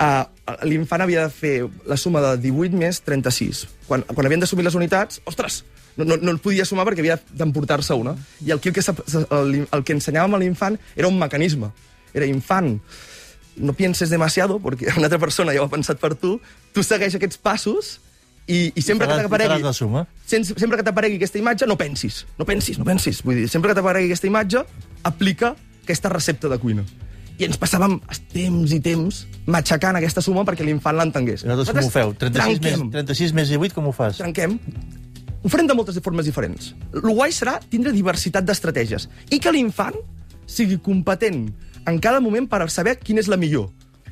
uh, 0.03 0.23
l'infant 0.67 1.03
havia 1.05 1.25
de 1.25 1.33
fer 1.33 1.53
la 1.89 1.97
suma 1.97 2.21
de 2.25 2.33
18 2.43 2.77
més 2.77 3.01
36. 3.07 3.63
Quan, 3.87 4.03
quan 4.11 4.27
havien 4.27 4.43
d'assumir 4.43 4.67
les 4.67 4.77
unitats, 4.77 5.21
ostres, 5.29 5.61
no, 5.97 6.05
no, 6.05 6.17
no 6.21 6.31
el 6.31 6.41
podia 6.43 6.67
sumar 6.67 6.85
perquè 6.87 7.03
havia 7.03 7.17
d'emportar-se 7.39 7.95
una. 7.97 8.15
I 8.45 8.53
aquí 8.55 8.71
el 8.71 8.75
que, 8.75 8.83
el, 8.83 9.55
el 9.63 9.87
que 9.87 9.95
ensenyàvem 9.97 10.37
a 10.37 10.43
l'infant 10.43 10.77
era 10.95 11.09
un 11.09 11.17
mecanisme. 11.19 11.71
Era 12.13 12.27
infant, 12.27 12.75
no 13.57 13.75
pienses 13.75 14.11
demasiado, 14.11 14.59
perquè 14.63 14.93
una 14.97 15.07
altra 15.09 15.19
persona 15.19 15.55
ja 15.55 15.63
ho 15.63 15.67
ha 15.67 15.73
pensat 15.73 15.99
per 15.99 16.13
tu, 16.19 16.37
tu 16.75 16.83
segueix 16.83 17.15
aquests 17.17 17.39
passos 17.41 17.97
i, 18.47 18.71
i 18.75 18.81
sempre 18.81 19.07
Faràs- 19.07 19.21
que 19.21 19.27
t'aparegui... 19.29 19.61
Sempre, 20.25 20.77
que 20.79 20.83
t'aparegui 20.87 21.19
aquesta 21.19 21.39
imatge, 21.39 21.67
no 21.67 21.75
pensis. 21.77 22.25
No 22.39 22.45
pensis, 22.47 22.79
no 22.79 22.85
pensis. 22.87 23.21
Vull 23.25 23.41
dir, 23.41 23.47
sempre 23.51 23.71
que 23.71 23.77
t'aparegui 23.77 24.09
aquesta 24.11 24.27
imatge, 24.29 24.63
aplica 25.07 25.53
aquesta 25.83 26.09
recepta 26.13 26.49
de 26.51 26.57
cuina. 26.61 26.85
I 27.41 27.47
ens 27.47 27.57
passàvem 27.59 27.97
temps 28.33 28.73
i 28.75 28.79
temps 28.83 29.23
matxacant 29.49 29.97
aquesta 29.97 30.21
suma 30.21 30.43
perquè 30.47 30.65
l'infant 30.67 30.97
l'entengués. 30.97 31.45
Nosaltres 31.47 31.87
com 31.87 31.89
ho 31.89 31.93
feu? 31.93 32.13
36 32.21 32.59
més, 32.61 32.75
trenquem, 32.77 32.91
36 32.93 33.33
més 33.37 33.53
18, 33.53 33.75
com 33.77 33.87
ho 33.89 33.93
fas? 33.95 34.19
trenquem. 34.21 34.59
Ho 35.41 35.49
farem 35.49 35.65
de 35.65 35.73
moltes 35.73 35.97
formes 36.05 36.27
diferents. 36.29 36.75
El 36.93 37.01
guai 37.07 37.33
serà 37.33 37.55
tindre 37.71 37.93
diversitat 37.95 38.45
d'estratègies 38.45 39.07
i 39.33 39.39
que 39.41 39.53
l'infant 39.55 39.97
sigui 40.45 40.77
competent 40.83 41.47
en 41.89 41.97
cada 42.03 42.21
moment 42.21 42.45
per 42.49 42.67
saber 42.69 42.99
quina 43.01 43.23
és 43.23 43.29
la 43.31 43.39
millor. 43.41 43.71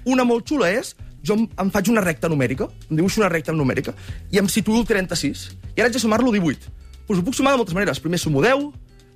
Una 0.09 0.25
molt 0.25 0.47
xula 0.49 0.71
és, 0.73 0.95
jo 1.25 1.35
em, 1.35 1.47
em 1.59 1.71
faig 1.71 1.89
una 1.91 2.01
recta 2.01 2.29
numèrica, 2.31 2.69
em 2.89 2.99
dibuixo 2.99 3.21
una 3.21 3.29
recta 3.29 3.55
numèrica, 3.55 3.93
i 4.31 4.39
em 4.41 4.49
situo 4.49 4.79
el 4.79 4.87
36. 4.87 5.45
I 5.75 5.81
ara 5.81 5.89
haig 5.89 5.97
de 5.97 6.03
sumar-lo 6.03 6.31
18. 6.35 6.75
Pues 7.07 7.19
ho 7.19 7.25
puc 7.25 7.37
sumar 7.37 7.53
de 7.53 7.61
moltes 7.61 7.75
maneres. 7.75 7.99
Primer 7.99 8.19
sumo 8.21 8.41
10, 8.45 8.69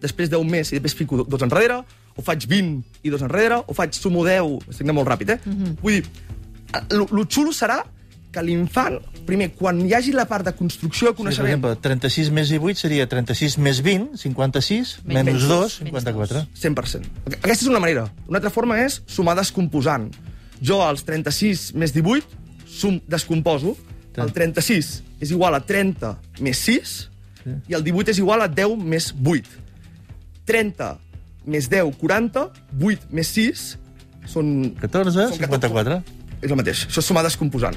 després 0.04 0.32
10 0.32 0.46
més 0.50 0.72
i 0.72 0.80
després 0.80 0.98
fico 1.04 1.24
dos 1.24 1.46
enrere, 1.46 1.82
o 2.16 2.22
faig 2.26 2.46
20 2.50 3.04
i 3.08 3.14
dos 3.14 3.24
enrere, 3.26 3.64
o 3.68 3.76
faig 3.78 3.96
sumo 3.98 4.26
10, 4.26 4.70
estic 4.70 4.86
anant 4.86 5.00
molt 5.00 5.10
ràpid, 5.10 5.36
eh? 5.36 5.40
Mm 5.46 5.58
-hmm. 5.58 5.76
Vull 5.82 5.94
dir, 5.94 6.06
el, 6.90 7.06
el 7.06 7.28
xulo 7.30 7.52
serà 7.54 7.84
que 8.34 8.42
l'infant, 8.42 8.98
primer, 9.28 9.52
quan 9.54 9.80
hi 9.86 9.94
hagi 9.94 10.12
la 10.12 10.26
part 10.26 10.46
de 10.46 10.56
construcció 10.58 11.08
de 11.08 11.12
Sí, 11.12 11.16
per 11.16 11.22
coneixement... 11.22 11.54
exemple, 11.54 11.76
36 11.82 12.32
més 12.34 12.50
18 12.50 12.82
seria 12.82 13.08
36 13.08 13.58
més 13.62 13.82
20, 13.86 14.18
56, 14.18 14.98
Menys 15.06 15.26
menys 15.30 15.48
dos, 15.48 15.80
2, 15.80 15.82
menys 15.86 16.04
54. 16.04 16.46
100%. 16.64 17.06
Aquesta 17.38 17.62
és 17.62 17.70
una 17.70 17.80
manera. 17.80 18.08
Una 18.28 18.42
altra 18.42 18.50
forma 18.50 18.80
és 18.82 19.02
sumar 19.06 19.38
descomposant. 19.38 20.10
Jo, 20.64 20.80
als 20.86 21.04
36 21.04 21.74
més 21.76 21.92
18, 21.96 22.40
sum, 22.68 23.02
descomposo. 23.10 23.76
El 24.16 24.32
36 24.32 24.92
és 25.24 25.32
igual 25.34 25.58
a 25.58 25.64
30 25.66 26.14
més 26.46 26.60
6 26.62 26.94
i 27.68 27.76
el 27.76 27.84
18 27.84 28.14
és 28.14 28.20
igual 28.22 28.44
a 28.46 28.48
10 28.48 28.78
més 28.80 29.10
8. 29.18 29.60
30 30.48 30.92
més 31.50 31.68
10, 31.72 31.98
40, 32.00 32.46
8 32.80 33.10
més 33.12 33.32
6 33.36 33.64
són... 34.32 34.54
14, 34.80 35.12
són 35.12 35.36
54. 35.36 36.00
És 36.44 36.52
el 36.52 36.60
mateix. 36.60 36.86
Això 36.88 37.02
és 37.02 37.10
sumar 37.10 37.24
descomposant. 37.26 37.76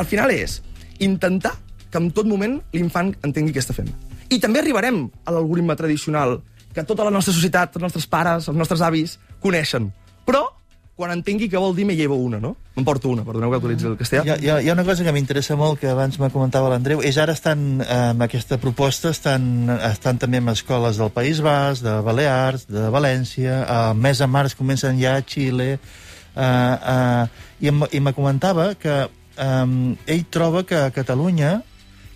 Al 0.00 0.08
final 0.08 0.32
és 0.32 0.60
intentar 1.04 1.54
que 1.90 2.00
en 2.00 2.10
tot 2.14 2.28
moment 2.28 2.58
l'infant 2.74 3.12
entengui 3.26 3.54
què 3.54 3.62
està 3.62 3.76
fent. 3.76 3.90
I 4.32 4.40
també 4.40 4.62
arribarem 4.62 5.04
a 5.24 5.34
l'algoritme 5.34 5.76
tradicional 5.78 6.38
que 6.74 6.82
tota 6.88 7.04
la 7.06 7.12
nostra 7.14 7.34
societat, 7.36 7.76
els 7.76 7.84
nostres 7.84 8.08
pares, 8.10 8.48
els 8.50 8.58
nostres 8.58 8.82
avis, 8.82 9.18
coneixen. 9.44 9.92
Però 10.26 10.46
quan 10.94 11.10
entengui 11.10 11.48
què 11.50 11.58
vol 11.58 11.74
dir 11.74 11.84
me 11.88 11.96
llevo 11.98 12.16
una, 12.22 12.38
no? 12.38 12.54
Me'n 12.76 12.86
porto 12.86 13.10
una, 13.10 13.24
perdoneu 13.26 13.50
que 13.50 13.58
utilitzi 13.58 13.88
el 13.90 13.96
castellà. 13.98 14.22
Hi 14.22 14.30
ha, 14.30 14.36
hi, 14.38 14.50
ha, 14.50 14.58
hi 14.62 14.70
ha 14.70 14.76
una 14.76 14.84
cosa 14.86 15.06
que 15.06 15.14
m'interessa 15.14 15.56
molt, 15.58 15.80
que 15.80 15.90
abans 15.90 16.20
me 16.22 16.30
comentava 16.30 16.70
l'Andreu, 16.70 17.02
és 17.02 17.18
ara 17.18 17.34
estan, 17.34 17.64
eh, 17.82 17.98
amb 18.12 18.22
aquesta 18.26 18.60
proposta, 18.62 19.10
estan, 19.10 19.66
estan 19.90 20.22
també 20.22 20.38
en 20.42 20.52
escoles 20.54 21.02
del 21.02 21.10
País 21.14 21.42
Basc, 21.42 21.82
de 21.82 21.98
Balears, 22.06 22.68
de 22.70 22.86
València, 22.94 23.64
a 23.66 23.80
mes 23.98 24.22
de 24.22 24.30
març 24.30 24.54
comencen 24.58 25.02
ja 25.02 25.18
a 25.18 25.26
Xile, 25.26 25.74
eh, 25.74 26.40
eh, 26.46 27.44
i, 27.60 27.70
em, 27.74 27.86
i 27.90 28.02
me 28.02 28.14
comentava 28.14 28.70
que 28.78 28.98
eh, 29.02 29.68
ell 30.14 30.26
troba 30.30 30.62
que 30.62 30.78
a 30.78 30.90
Catalunya 30.94 31.56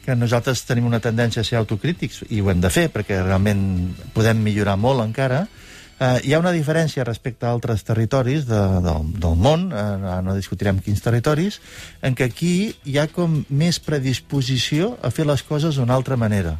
que 0.08 0.14
nosaltres 0.16 0.62
tenim 0.64 0.86
una 0.88 1.02
tendència 1.04 1.42
a 1.42 1.44
ser 1.44 1.58
autocrítics, 1.58 2.22
i 2.32 2.38
ho 2.40 2.48
hem 2.48 2.62
de 2.62 2.70
fer, 2.72 2.86
perquè 2.88 3.18
realment 3.20 3.60
podem 4.14 4.38
millorar 4.40 4.78
molt 4.80 5.04
encara, 5.04 5.42
eh, 6.00 6.20
hi 6.24 6.34
ha 6.34 6.40
una 6.40 6.54
diferència 6.54 7.06
respecte 7.06 7.46
a 7.46 7.52
altres 7.52 7.84
territoris 7.86 8.46
de, 8.48 8.60
del, 8.84 9.10
del 9.18 9.36
món, 9.36 9.68
eh, 9.72 10.20
no 10.24 10.36
discutirem 10.36 10.80
quins 10.84 11.02
territoris, 11.04 11.60
en 12.02 12.16
què 12.18 12.30
aquí 12.30 12.54
hi 12.84 12.98
ha 12.98 13.08
com 13.12 13.42
més 13.48 13.80
predisposició 13.82 14.96
a 15.02 15.12
fer 15.14 15.28
les 15.28 15.44
coses 15.46 15.78
d'una 15.78 15.96
altra 15.98 16.16
manera. 16.16 16.58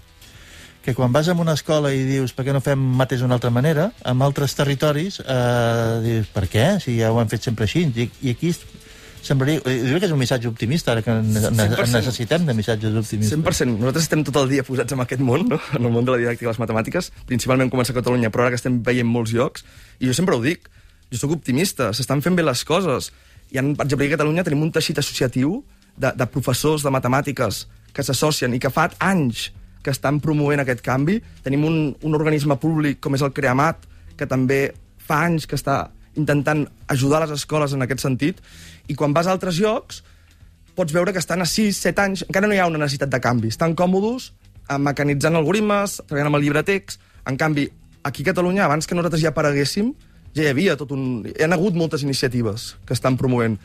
Que 0.85 0.95
quan 0.97 1.13
vas 1.13 1.29
a 1.29 1.35
una 1.37 1.53
escola 1.59 1.91
i 1.93 2.05
dius 2.07 2.33
per 2.33 2.47
què 2.47 2.55
no 2.55 2.65
fem 2.65 2.81
mates 3.01 3.21
d'una 3.21 3.37
altra 3.37 3.51
manera, 3.53 3.91
en 4.09 4.23
altres 4.25 4.55
territoris 4.57 5.21
eh, 5.21 6.01
dius 6.05 6.31
per 6.33 6.47
què, 6.49 6.69
si 6.81 6.97
ja 7.01 7.13
ho 7.13 7.21
han 7.21 7.31
fet 7.31 7.45
sempre 7.45 7.69
així, 7.69 7.85
i, 7.89 8.11
i 8.25 8.37
aquí 8.37 8.55
semblaria, 9.29 9.61
jo 9.61 9.93
crec 9.93 10.03
que 10.03 10.09
és 10.09 10.15
un 10.15 10.21
missatge 10.21 10.49
optimista, 10.51 10.95
ara 10.95 11.05
que 11.05 11.15
ne, 11.21 11.43
ne, 11.45 11.67
100%. 11.75 11.95
necessitem 11.99 12.47
de 12.49 12.55
missatges 12.57 12.97
optimistes. 13.01 13.37
100%. 13.37 13.77
Nosaltres 13.79 14.09
estem 14.09 14.25
tot 14.27 14.41
el 14.43 14.51
dia 14.53 14.65
posats 14.67 14.97
en 14.97 15.05
aquest 15.05 15.23
món, 15.25 15.47
no? 15.53 15.61
en 15.77 15.85
el 15.85 15.95
món 15.95 16.09
de 16.09 16.15
la 16.15 16.21
didàctica 16.23 16.49
i 16.49 16.51
les 16.51 16.61
matemàtiques. 16.63 17.11
Principalment 17.29 17.71
comença 17.73 17.95
a 17.95 17.99
Catalunya, 17.99 18.33
però 18.35 18.47
ara 18.47 18.55
que 18.55 18.61
estem 18.61 18.81
veient 18.85 19.09
molts 19.09 19.35
llocs, 19.37 19.67
i 20.01 20.09
jo 20.11 20.17
sempre 20.17 20.37
ho 20.37 20.43
dic, 20.45 20.71
jo 21.13 21.21
sóc 21.21 21.37
optimista, 21.37 21.93
s'estan 21.97 22.25
fent 22.25 22.39
bé 22.39 22.47
les 22.47 22.65
coses. 22.69 23.13
I, 23.53 23.61
en, 23.63 23.75
per 23.77 23.87
exemple, 23.87 24.09
a 24.09 24.17
Catalunya 24.17 24.47
tenim 24.49 24.65
un 24.67 24.73
teixit 24.75 24.99
associatiu 25.01 25.61
de, 25.97 26.13
de 26.17 26.27
professors 26.33 26.85
de 26.87 26.93
matemàtiques 26.95 27.67
que 27.95 28.05
s'associen 28.05 28.55
i 28.55 28.61
que 28.63 28.73
fa 28.73 28.89
anys 29.05 29.49
que 29.83 29.95
estan 29.95 30.19
promovent 30.21 30.63
aquest 30.63 30.83
canvi. 30.85 31.19
Tenim 31.45 31.65
un, 31.69 31.79
un 32.05 32.19
organisme 32.19 32.59
públic 32.61 33.01
com 33.05 33.17
és 33.17 33.25
el 33.25 33.33
CREAMAT, 33.35 33.87
que 34.19 34.27
també 34.29 34.61
fa 35.09 35.23
anys 35.29 35.47
que 35.49 35.57
està 35.57 35.87
intentant 36.19 36.67
ajudar 36.91 37.23
les 37.25 37.35
escoles 37.39 37.75
en 37.75 37.85
aquest 37.87 38.05
sentit, 38.05 38.43
i 38.89 38.97
quan 38.99 39.15
vas 39.17 39.29
a 39.29 39.35
altres 39.35 39.61
llocs 39.63 40.03
pots 40.79 40.95
veure 40.95 41.13
que 41.15 41.23
estan 41.23 41.43
a 41.43 41.49
6-7 41.49 42.05
anys, 42.05 42.25
encara 42.29 42.47
no 42.47 42.55
hi 42.55 42.61
ha 42.63 42.69
una 42.71 42.79
necessitat 42.79 43.11
de 43.11 43.19
canvi. 43.23 43.51
Estan 43.51 43.75
còmodes 43.79 44.31
eh, 44.69 44.79
mecanitzant 44.79 45.39
algoritmes, 45.39 45.99
treballant 46.05 46.31
amb 46.31 46.39
el 46.39 46.47
llibre 46.47 46.63
text. 46.67 47.03
En 47.27 47.39
canvi, 47.41 47.67
aquí 48.07 48.23
a 48.23 48.31
Catalunya, 48.31 48.67
abans 48.69 48.87
que 48.87 48.95
nosaltres 48.95 49.25
ja 49.25 49.33
apareguéssim, 49.33 49.91
ja 50.37 50.45
hi 50.45 50.53
havia 50.53 50.77
tot 50.79 50.93
un... 50.95 51.27
Hi 51.27 51.45
ha 51.45 51.51
hagut 51.57 51.75
moltes 51.75 52.05
iniciatives 52.07 52.77
que 52.87 52.95
estan 52.95 53.19
promovent. 53.19 53.59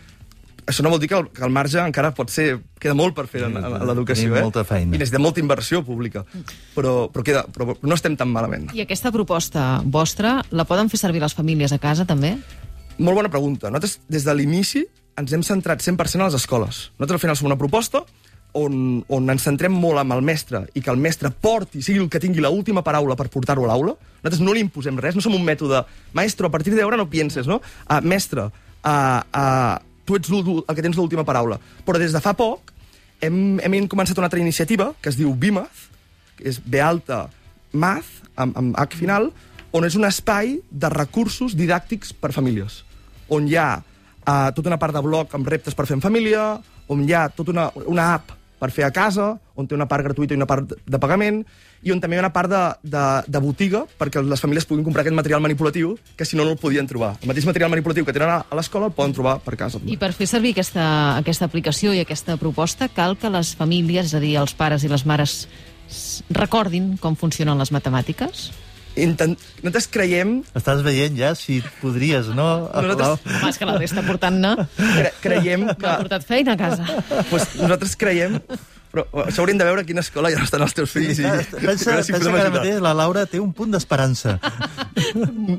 Això 0.70 0.86
no 0.86 0.92
vol 0.94 1.02
dir 1.02 1.10
que 1.12 1.18
el, 1.18 1.30
que 1.34 1.44
el 1.46 1.54
marge 1.54 1.82
encara 1.82 2.14
pot 2.16 2.32
ser... 2.32 2.48
Queda 2.84 2.96
molt 3.00 3.16
per 3.16 3.26
fer 3.32 3.46
en, 3.48 3.56
en, 3.60 3.78
en 3.80 3.86
l'educació, 3.88 4.34
eh? 4.36 4.42
molta 4.44 4.66
feina. 4.68 4.92
I 4.92 5.00
necessitem 5.00 5.24
molta 5.24 5.40
inversió 5.44 5.84
pública. 5.88 6.26
Però, 6.76 7.08
però, 7.14 7.24
queda, 7.24 7.46
però 7.48 7.78
no 7.80 7.96
estem 7.96 8.18
tan 8.20 8.32
malament. 8.32 8.70
I 8.76 8.84
aquesta 8.84 9.12
proposta 9.16 9.78
vostra 9.86 10.42
la 10.52 10.68
poden 10.68 10.92
fer 10.92 11.00
servir 11.00 11.24
les 11.24 11.36
famílies 11.38 11.72
a 11.76 11.80
casa, 11.84 12.08
també? 12.10 12.36
Molt 12.98 13.22
bona 13.22 13.32
pregunta. 13.32 13.72
Nosaltres, 13.72 14.02
des 14.12 14.28
de 14.28 14.36
l'inici, 14.36 14.84
ens 15.20 15.34
hem 15.34 15.46
centrat 15.48 15.84
100% 15.84 16.26
a 16.26 16.28
les 16.28 16.38
escoles. 16.42 16.90
Nosaltres, 16.98 17.20
al 17.20 17.24
final, 17.24 17.40
som 17.40 17.52
una 17.52 17.60
proposta 17.60 18.04
on, 18.54 19.04
on 19.10 19.34
ens 19.34 19.46
centrem 19.48 19.74
molt 19.74 20.00
amb 20.02 20.16
el 20.16 20.22
mestre 20.26 20.64
i 20.78 20.82
que 20.82 20.92
el 20.94 21.00
mestre 21.02 21.32
porti, 21.32 21.82
sigui 21.86 22.02
el 22.04 22.10
que 22.12 22.22
tingui 22.22 22.44
l'última 22.44 22.84
paraula 22.86 23.18
per 23.20 23.30
portar-ho 23.34 23.66
a 23.66 23.72
l'aula. 23.72 23.96
Nosaltres 24.22 24.44
no 24.46 24.54
li 24.56 24.64
imposem 24.64 25.00
res, 25.02 25.18
no 25.18 25.24
som 25.26 25.36
un 25.36 25.46
mètode 25.46 25.84
maestro, 26.14 26.48
a 26.48 26.54
partir 26.54 26.76
d'ara 26.76 27.00
no 27.00 27.10
pienses, 27.10 27.50
no? 27.50 27.60
Uh, 27.88 28.00
mestre, 28.06 28.48
uh, 28.84 28.90
uh, 28.90 29.76
tu 30.06 30.18
ets 30.18 30.30
el 30.32 30.76
que 30.76 30.84
tens 30.84 30.98
l'última 30.98 31.26
paraula. 31.28 31.60
Però 31.86 32.00
des 32.00 32.14
de 32.14 32.22
fa 32.24 32.34
poc 32.38 32.74
hem, 33.24 33.60
hem 33.64 33.88
començat 33.88 34.18
una 34.18 34.28
altra 34.28 34.42
iniciativa 34.42 34.92
que 35.02 35.10
es 35.12 35.18
diu 35.20 35.34
BIMAZ, 35.34 35.88
que 36.38 36.50
és 36.50 36.60
B 36.60 36.82
alta 36.82 37.28
Math, 37.74 38.22
amb, 38.36 38.58
amb 38.58 38.78
H 38.78 39.00
final, 39.00 39.32
on 39.74 39.86
és 39.88 39.96
un 39.98 40.06
espai 40.06 40.60
de 40.70 40.90
recursos 40.94 41.56
didàctics 41.58 42.14
per 42.14 42.34
famílies, 42.36 42.84
on 43.34 43.48
hi 43.50 43.58
ha 43.58 43.82
uh, 43.82 44.52
tota 44.54 44.70
una 44.70 44.80
part 44.82 44.94
de 44.94 45.02
bloc 45.02 45.34
amb 45.34 45.48
reptes 45.50 45.74
per 45.74 45.88
fer 45.90 45.98
en 45.98 46.04
família, 46.04 46.60
on 46.92 47.02
hi 47.08 47.16
ha 47.16 47.28
tota 47.34 47.54
una, 47.56 47.70
una 47.90 48.12
app 48.14 48.36
per 48.62 48.70
fer 48.72 48.86
a 48.86 48.94
casa, 48.94 49.34
on 49.56 49.68
té 49.70 49.76
una 49.76 49.86
part 49.88 50.04
gratuïta 50.06 50.34
i 50.34 50.38
una 50.40 50.48
part 50.50 50.72
de 50.74 51.00
pagament, 51.00 51.44
i 51.84 51.92
on 51.94 52.00
també 52.02 52.16
hi 52.16 52.20
ha 52.22 52.24
una 52.24 52.32
part 52.34 52.50
de, 52.50 52.62
de, 52.90 53.04
de 53.28 53.42
botiga 53.44 53.84
perquè 54.00 54.24
les 54.26 54.42
famílies 54.42 54.66
puguin 54.66 54.84
comprar 54.86 55.04
aquest 55.04 55.16
material 55.18 55.42
manipulatiu 55.44 55.98
que 56.18 56.26
si 56.26 56.38
no 56.40 56.46
no 56.48 56.56
el 56.56 56.58
podien 56.62 56.88
trobar. 56.90 57.12
El 57.22 57.30
mateix 57.30 57.46
material 57.46 57.70
manipulatiu 57.70 58.06
que 58.08 58.16
tenen 58.16 58.32
a 58.40 58.56
l'escola 58.58 58.88
el 58.90 58.96
poden 58.98 59.14
trobar 59.14 59.38
per 59.46 59.54
casa. 59.60 59.82
I 59.86 59.98
per 60.02 60.14
fer 60.18 60.26
servir 60.32 60.56
aquesta, 60.56 60.86
aquesta 61.20 61.46
aplicació 61.46 61.94
i 61.94 62.02
aquesta 62.02 62.38
proposta 62.42 62.88
cal 62.90 63.18
que 63.20 63.30
les 63.30 63.54
famílies, 63.60 64.10
és 64.10 64.18
a 64.18 64.24
dir, 64.24 64.36
els 64.42 64.56
pares 64.58 64.84
i 64.84 64.90
les 64.92 65.06
mares, 65.06 65.44
recordin 66.34 66.96
com 67.02 67.16
funcionen 67.20 67.60
les 67.60 67.72
matemàtiques? 67.76 68.50
Intent... 68.94 69.34
Nosaltres 69.64 69.88
creiem 69.90 70.36
Estàs 70.54 70.84
veient 70.86 71.16
ja 71.18 71.32
si 71.34 71.56
podries, 71.82 72.28
no? 72.38 72.46
Nosaltres- 72.70 73.26
Home, 73.40 73.50
és 73.50 73.58
que 73.58 73.66
la 73.66 73.78
resta 73.80 74.04
portant-ne 74.06 74.52
Cre 74.78 75.12
creiem 75.24 75.64
m'ha 75.66 75.74
que... 75.82 75.96
portat 76.04 76.28
feina 76.30 76.54
a 76.54 76.60
casa. 76.60 76.86
pues, 77.32 77.56
nosaltres 77.58 77.96
creiem... 77.98 78.38
Però 78.94 79.06
eh, 79.10 79.26
això 79.26 79.42
hauríem 79.42 79.58
de 79.58 79.66
veure 79.66 79.82
a 79.82 79.88
quina 79.88 80.04
escola 80.06 80.30
ja 80.30 80.44
estan 80.46 80.62
els 80.62 80.76
teus 80.78 80.92
fills. 80.94 81.18
I, 81.18 81.26
Pensa, 81.26 81.58
i 81.58 81.66
pensa, 81.66 81.96
si 82.06 82.14
pensa 82.14 82.30
que 82.30 82.42
ara 82.44 82.54
mateix 82.54 82.80
la 82.84 82.94
Laura 82.98 83.26
té 83.30 83.42
un 83.42 83.50
punt 83.58 83.74
d'esperança. 83.74 84.38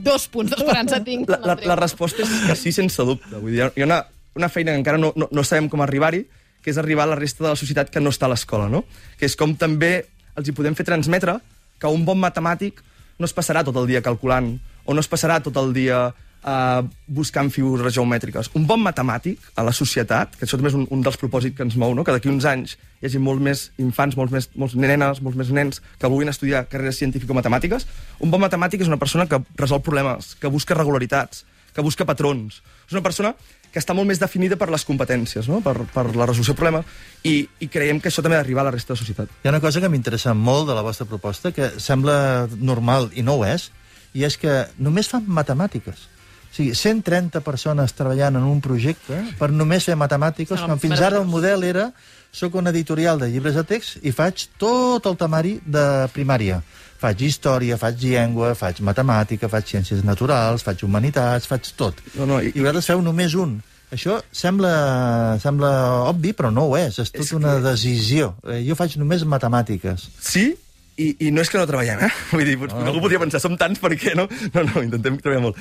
Dos 0.07 0.29
punts 0.31 0.55
d'esperança 0.55 1.01
tinc. 1.05 1.29
La, 1.35 1.41
la, 1.43 1.57
la 1.75 1.77
resposta 1.81 2.23
és 2.23 2.33
que 2.47 2.57
sí, 2.59 2.73
sense 2.77 3.03
dubte. 3.03 3.35
Vull 3.35 3.57
dir, 3.57 3.67
hi 3.75 3.83
ha 3.83 3.89
una, 3.89 4.01
una 4.39 4.51
feina 4.53 4.73
que 4.73 4.83
encara 4.85 5.01
no, 5.03 5.11
no, 5.19 5.29
no 5.35 5.47
sabem 5.47 5.69
com 5.73 5.83
arribar-hi, 5.83 6.23
que 6.63 6.73
és 6.73 6.79
arribar 6.81 7.09
a 7.09 7.13
la 7.13 7.19
resta 7.19 7.43
de 7.45 7.51
la 7.51 7.59
societat 7.59 7.91
que 7.93 8.01
no 8.01 8.15
està 8.15 8.29
a 8.29 8.33
l'escola, 8.33 8.71
no? 8.71 8.85
Que 9.19 9.27
és 9.29 9.35
com 9.37 9.53
també 9.59 9.97
els 10.39 10.49
hi 10.49 10.55
podem 10.57 10.79
fer 10.79 10.87
transmetre 10.87 11.37
que 11.83 11.91
un 11.91 12.07
bon 12.07 12.21
matemàtic 12.23 12.81
no 13.19 13.27
es 13.29 13.35
passarà 13.35 13.65
tot 13.67 13.77
el 13.83 13.91
dia 13.91 14.03
calculant 14.03 14.55
o 14.85 14.95
no 14.95 15.03
es 15.03 15.11
passarà 15.11 15.41
tot 15.43 15.59
el 15.61 15.75
dia 15.75 16.07
uh, 16.45 16.85
buscant 17.07 17.51
figures 17.53 17.95
geomètriques. 17.97 18.51
Un 18.59 18.67
bon 18.69 18.83
matemàtic 18.85 19.41
a 19.57 19.65
la 19.67 19.73
societat, 19.77 20.37
que 20.37 20.47
això 20.47 20.59
també 20.61 20.71
és 20.73 20.79
un, 20.79 20.87
un 20.95 21.03
dels 21.05 21.19
propòsits 21.21 21.57
que 21.57 21.67
ens 21.67 21.79
mou, 21.81 21.95
no? 21.97 22.05
que 22.05 22.15
d'aquí 22.15 22.31
uns 22.31 22.47
anys 22.49 22.77
hi 23.01 23.09
hagi 23.09 23.23
molt 23.23 23.43
més 23.45 23.67
infants, 23.83 24.17
molts 24.21 24.35
més, 24.35 24.51
molts 24.61 24.77
nenes, 24.79 25.23
molts 25.25 25.41
més 25.41 25.51
nens 25.55 25.83
que 25.99 26.11
vulguin 26.11 26.33
estudiar 26.33 26.67
carreres 26.71 27.01
científico-matemàtiques, 27.03 27.89
un 28.21 28.33
bon 28.33 28.43
matemàtic 28.45 28.85
és 28.85 28.93
una 28.93 29.01
persona 29.01 29.29
que 29.31 29.43
resol 29.61 29.83
problemes, 29.85 30.35
que 30.41 30.53
busca 30.53 30.77
regularitats, 30.79 31.45
que 31.75 31.83
busca 31.83 32.07
patrons. 32.07 32.63
És 32.87 32.95
una 32.95 33.03
persona 33.03 33.35
que 33.75 33.83
està 33.83 33.91
molt 33.97 34.07
més 34.07 34.21
definida 34.23 34.55
per 34.55 34.69
les 34.71 34.85
competències, 34.87 35.49
no? 35.51 35.59
per, 35.65 35.75
per 35.91 36.07
la 36.15 36.29
resolució 36.29 36.55
de 36.55 36.61
problemes, 36.61 36.99
i, 37.27 37.41
i 37.59 37.67
creiem 37.67 37.99
que 37.99 38.13
això 38.13 38.23
també 38.23 38.39
ha 38.39 38.45
d'arribar 38.45 38.63
a 38.63 38.69
la 38.69 38.75
resta 38.77 38.93
de 38.93 39.01
la 39.01 39.03
societat. 39.03 39.33
Hi 39.43 39.51
ha 39.51 39.55
una 39.57 39.63
cosa 39.65 39.83
que 39.83 39.91
m'interessa 39.91 40.37
molt 40.39 40.69
de 40.71 40.77
la 40.79 40.85
vostra 40.87 41.09
proposta, 41.11 41.51
que 41.51 41.73
sembla 41.83 42.47
normal 42.55 43.11
i 43.19 43.27
no 43.27 43.41
ho 43.41 43.49
és, 43.49 43.73
i 44.15 44.23
és 44.23 44.39
que 44.39 44.61
només 44.79 45.11
fan 45.11 45.27
matemàtiques. 45.27 46.14
O 46.55 46.57
sigui, 46.57 46.71
130 46.79 47.41
persones 47.43 47.93
treballant 47.99 48.37
en 48.39 48.45
un 48.47 48.61
projecte 48.63 49.17
per 49.41 49.49
només 49.51 49.83
fer 49.89 49.97
matemàtiques, 49.99 50.61
quan 50.63 50.79
fins 50.79 51.01
ara 51.03 51.19
el 51.19 51.27
model 51.27 51.65
era 51.67 51.89
soc 52.31 52.55
un 52.55 52.71
editorial 52.71 53.19
de 53.19 53.27
llibres 53.33 53.57
de 53.59 53.65
text 53.67 53.99
i 54.07 54.13
faig 54.15 54.45
tot 54.59 55.05
el 55.11 55.17
temari 55.19 55.57
de 55.67 56.07
primària. 56.15 56.61
Faig 57.03 57.21
història, 57.27 57.77
faig 57.77 57.99
llengua, 58.07 58.55
faig 58.55 58.79
matemàtica, 58.87 59.49
faig 59.51 59.67
ciències 59.67 60.05
naturals, 60.07 60.63
faig 60.63 60.85
humanitats, 60.87 61.47
faig 61.51 61.73
tot. 61.77 61.99
No, 62.15 62.25
no, 62.25 62.39
i- 62.41 62.53
I 62.55 62.61
vosaltres 62.63 62.87
feu 62.87 63.03
només 63.03 63.35
un. 63.35 63.61
Això 63.93 64.21
sembla, 64.33 65.39
sembla 65.43 65.71
obvi, 66.09 66.33
però 66.33 66.53
no 66.53 66.69
ho 66.71 66.77
és. 66.79 66.99
És 66.99 67.11
tot 67.11 67.21
És 67.27 67.33
una 67.33 67.57
que- 67.57 67.63
decisió. 67.63 68.37
Eh, 68.47 68.63
Jo 68.67 68.75
faig 68.75 68.97
només 68.97 69.25
matemàtiques. 69.27 70.07
Sí, 70.21 70.55
i, 70.97 71.09
i 71.27 71.31
no 71.35 71.43
és 71.43 71.51
que 71.51 71.59
no 71.59 71.67
treballem, 71.69 72.05
eh? 72.07 72.11
Vull 72.35 72.47
dir, 72.47 72.57
no. 72.61 72.85
algú 72.87 73.03
podria 73.05 73.23
pensar, 73.23 73.41
som 73.43 73.57
tants, 73.61 73.81
per 73.83 73.93
què 73.99 74.15
no? 74.19 74.29
No, 74.55 74.67
no, 74.69 74.83
intentem 74.85 75.19
treballar 75.21 75.49
molt. 75.49 75.61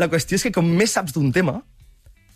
La 0.00 0.10
qüestió 0.12 0.38
és 0.38 0.46
que 0.46 0.54
com 0.54 0.68
més 0.68 0.94
saps 0.96 1.16
d'un 1.16 1.30
tema, 1.34 1.58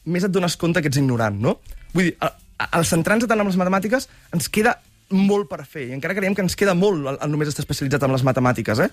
més 0.09 0.25
et 0.25 0.33
dones 0.33 0.57
compte 0.61 0.83
que 0.83 0.91
ets 0.91 1.01
ignorant, 1.01 1.37
no? 1.43 1.59
Vull 1.95 2.11
dir, 2.11 2.15
al, 2.23 2.87
centrar-nos 2.89 3.29
tant 3.29 3.41
en 3.41 3.51
les 3.51 3.61
matemàtiques, 3.61 4.09
ens 4.37 4.51
queda 4.53 4.79
molt 5.15 5.49
per 5.49 5.63
fer, 5.65 5.89
i 5.89 5.97
encara 5.97 6.17
creiem 6.17 6.37
que 6.37 6.45
ens 6.45 6.57
queda 6.59 6.75
molt 6.77 7.07
el, 7.07 7.17
el 7.25 7.33
només 7.33 7.49
estar 7.49 7.65
especialitzat 7.65 8.05
en 8.05 8.13
les 8.13 8.25
matemàtiques, 8.29 8.85
eh? 8.85 8.89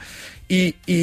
I, 0.56 0.62
i 0.92 1.00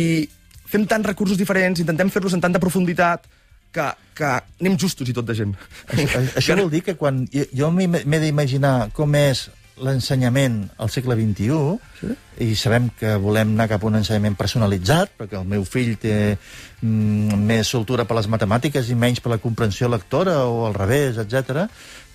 fem 0.73 0.89
tants 0.89 1.09
recursos 1.09 1.41
diferents, 1.41 1.81
intentem 1.81 2.13
fer-los 2.13 2.37
en 2.37 2.45
tanta 2.45 2.61
profunditat, 2.63 3.29
que, 3.73 3.89
que 4.13 4.29
anem 4.61 4.77
justos 4.81 5.09
i 5.09 5.15
tot 5.17 5.25
de 5.25 5.37
gent. 5.37 5.57
Això, 5.97 6.21
això 6.37 6.57
vol 6.59 6.71
dir 6.73 6.83
que 6.85 6.95
quan 7.01 7.25
jo, 7.33 7.71
m'he 7.73 8.21
d'imaginar 8.21 8.91
com 8.97 9.17
és 9.17 9.47
l'ensenyament 9.81 10.59
al 10.83 10.91
segle 10.93 11.17
XXI, 11.17 11.79
sí? 12.01 12.13
i 12.45 12.57
sabem 12.59 12.91
que 12.99 13.15
volem 13.23 13.55
anar 13.55 13.69
cap 13.71 13.85
a 13.85 13.89
un 13.89 13.97
ensenyament 14.01 14.37
personalitzat, 14.39 15.15
perquè 15.19 15.39
el 15.41 15.49
meu 15.49 15.65
fill 15.69 15.95
té 16.01 16.15
mm, 16.35 17.41
més 17.49 17.73
soltura 17.73 18.05
per 18.09 18.19
les 18.19 18.29
matemàtiques 18.33 18.91
i 18.91 18.99
menys 18.99 19.23
per 19.25 19.33
la 19.33 19.41
comprensió 19.43 19.89
lectora, 19.89 20.43
o 20.45 20.67
al 20.69 20.77
revés, 20.77 21.19
etc. 21.23 21.65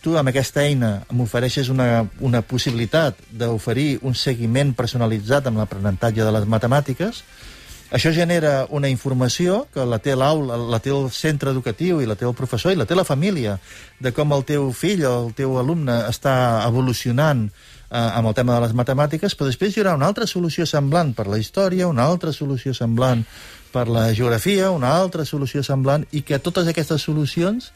Tu, 0.04 0.14
amb 0.20 0.30
aquesta 0.30 0.64
eina, 0.64 0.92
m'ofereixes 1.10 1.72
una, 1.74 2.06
una 2.22 2.44
possibilitat 2.46 3.20
d'oferir 3.32 3.98
un 4.06 4.16
seguiment 4.16 4.76
personalitzat 4.78 5.50
amb 5.50 5.64
l'aprenentatge 5.64 6.24
de 6.24 6.34
les 6.38 6.48
matemàtiques, 6.50 7.24
això 7.92 8.12
genera 8.12 8.66
una 8.70 8.90
informació 8.90 9.66
que 9.74 9.86
la 9.88 10.00
té 10.04 10.16
l'aula, 10.16 10.58
la 10.58 10.80
té 10.84 10.92
el 10.92 11.10
centre 11.16 11.54
educatiu 11.54 12.02
i 12.02 12.08
la 12.10 12.18
té 12.20 12.28
el 12.28 12.36
professor 12.36 12.74
i 12.74 12.80
la 12.80 12.86
té 12.86 12.96
la 12.98 13.08
família 13.08 13.58
de 14.04 14.12
com 14.12 14.34
el 14.36 14.44
teu 14.48 14.72
fill 14.76 15.06
o 15.08 15.14
el 15.24 15.34
teu 15.38 15.56
alumne 15.60 15.96
està 16.10 16.64
evolucionant 16.68 17.48
eh, 17.48 17.98
amb 17.98 18.28
el 18.28 18.36
tema 18.36 18.58
de 18.58 18.66
les 18.66 18.76
matemàtiques, 18.76 19.36
però 19.36 19.48
després 19.48 19.76
hi 19.76 19.84
haurà 19.84 19.96
una 19.96 20.10
altra 20.10 20.28
solució 20.28 20.68
semblant 20.68 21.14
per 21.16 21.28
la 21.32 21.40
història, 21.40 21.88
una 21.88 22.08
altra 22.08 22.34
solució 22.36 22.76
semblant 22.76 23.24
per 23.72 23.88
la 23.88 24.10
geografia, 24.14 24.72
una 24.72 24.92
altra 24.98 25.26
solució 25.26 25.64
semblant, 25.64 26.06
i 26.12 26.24
que 26.28 26.40
totes 26.44 26.68
aquestes 26.68 27.04
solucions 27.04 27.72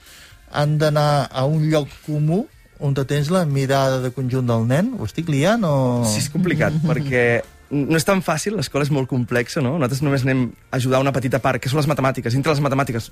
han 0.52 0.78
d'anar 0.82 1.30
a 1.32 1.46
un 1.48 1.70
lloc 1.72 1.88
comú 2.06 2.46
on 2.82 2.96
te 2.98 3.06
tens 3.06 3.30
la 3.30 3.46
mirada 3.46 4.02
de 4.02 4.10
conjunt 4.12 4.48
del 4.50 4.68
nen? 4.68 4.96
Ho 4.98 5.08
estic 5.08 5.30
liant 5.30 5.64
o...? 5.68 6.02
Sí, 6.10 6.20
és 6.24 6.30
complicat, 6.34 6.76
perquè 6.84 7.26
no 7.72 7.98
és 7.98 8.06
tan 8.08 8.22
fàcil, 8.26 8.58
l'escola 8.60 8.86
és 8.86 8.92
molt 8.94 9.10
complexa, 9.10 9.64
no? 9.64 9.78
Nosaltres 9.80 10.04
només 10.06 10.26
anem 10.28 10.46
a 10.70 10.78
ajudar 10.78 11.02
una 11.04 11.14
petita 11.16 11.40
part, 11.44 11.62
que 11.62 11.72
són 11.72 11.80
les 11.82 11.90
matemàtiques. 11.90 12.36
Dintre 12.36 12.54
les 12.54 12.64
matemàtiques 12.64 13.12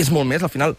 és 0.00 0.10
molt 0.14 0.28
més, 0.30 0.42
al 0.42 0.52
final... 0.52 0.76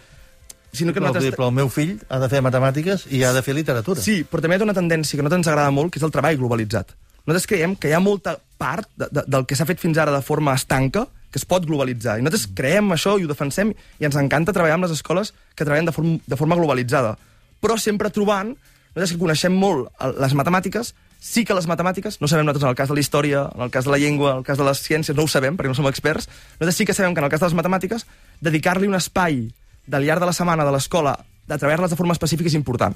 Sinó 0.76 0.92
que 0.92 1.00
Però, 1.00 1.08
nosaltres... 1.08 1.38
però 1.38 1.48
el 1.48 1.56
meu 1.56 1.70
fill 1.72 1.94
ha 2.12 2.18
de 2.20 2.28
fer 2.28 2.42
matemàtiques 2.44 3.06
i 3.16 3.22
ha 3.24 3.30
de 3.32 3.40
fer 3.46 3.54
literatura. 3.56 4.02
Sí, 4.04 4.26
però 4.28 4.44
també 4.44 4.58
hi 4.58 4.64
ha 4.66 4.66
una 4.68 4.76
tendència 4.76 5.16
que 5.16 5.24
nosaltres 5.24 5.46
ens 5.46 5.52
agrada 5.54 5.72
molt, 5.72 5.94
que 5.94 6.02
és 6.02 6.04
el 6.04 6.12
treball 6.12 6.36
globalitzat. 6.42 6.92
Nosaltres 7.24 7.48
creiem 7.48 7.78
que 7.80 7.90
hi 7.90 7.96
ha 7.96 8.02
molta 8.04 8.36
part 8.60 8.90
de, 9.00 9.08
de, 9.08 9.24
del 9.24 9.46
que 9.48 9.56
s'ha 9.56 9.68
fet 9.70 9.80
fins 9.80 9.98
ara 10.02 10.12
de 10.12 10.20
forma 10.26 10.54
estanca 10.58 11.06
que 11.32 11.40
es 11.40 11.48
pot 11.48 11.64
globalitzar. 11.68 12.18
I 12.20 12.26
nosaltres 12.26 12.50
creiem 12.56 12.92
això 12.96 13.16
i 13.20 13.24
ho 13.24 13.32
defensem 13.32 13.72
i 13.72 14.08
ens 14.08 14.16
encanta 14.20 14.54
treballar 14.56 14.78
amb 14.78 14.90
les 14.90 14.98
escoles 14.98 15.32
que 15.56 15.64
treballen 15.64 15.88
de, 15.88 15.96
form, 15.96 16.14
de 16.20 16.38
forma 16.40 16.56
globalitzada. 16.60 17.16
Però 17.64 17.76
sempre 17.82 18.12
trobant, 18.12 18.54
nosaltres 18.94 19.16
que 19.16 19.24
coneixem 19.24 19.56
molt 19.56 19.90
les 20.20 20.36
matemàtiques, 20.36 20.94
sí 21.20 21.46
que 21.46 21.56
les 21.58 21.68
matemàtiques, 21.68 22.20
no 22.22 22.30
sabem 22.30 22.46
nosaltres 22.46 22.68
en 22.68 22.74
el 22.74 22.80
cas 22.80 22.90
de 22.92 22.98
la 22.98 23.04
història, 23.04 23.46
en 23.56 23.66
el 23.68 23.72
cas 23.74 23.86
de 23.86 23.94
la 23.94 24.00
llengua, 24.02 24.32
en 24.34 24.44
el 24.44 24.48
cas 24.48 24.58
de 24.58 24.68
les 24.68 24.82
ciències, 24.84 25.16
no 25.18 25.26
ho 25.26 25.32
sabem 25.32 25.58
perquè 25.58 25.72
no 25.72 25.78
som 25.78 25.88
experts, 25.90 26.30
nosaltres 26.60 26.78
sí 26.78 26.86
que 26.86 26.94
sabem 26.98 27.16
que 27.16 27.24
en 27.24 27.30
el 27.30 27.34
cas 27.34 27.42
de 27.44 27.50
les 27.50 27.58
matemàtiques 27.58 28.06
dedicar-li 28.46 28.88
un 28.88 29.00
espai 29.00 29.46
del 29.86 30.06
llarg 30.06 30.24
de 30.24 30.30
la 30.30 30.38
setmana 30.38 30.66
de 30.66 30.76
l'escola 30.76 31.18
de 31.46 31.58
treballar-les 31.58 31.94
de 31.94 31.98
forma 32.00 32.14
específica 32.18 32.50
és 32.50 32.58
important. 32.58 32.96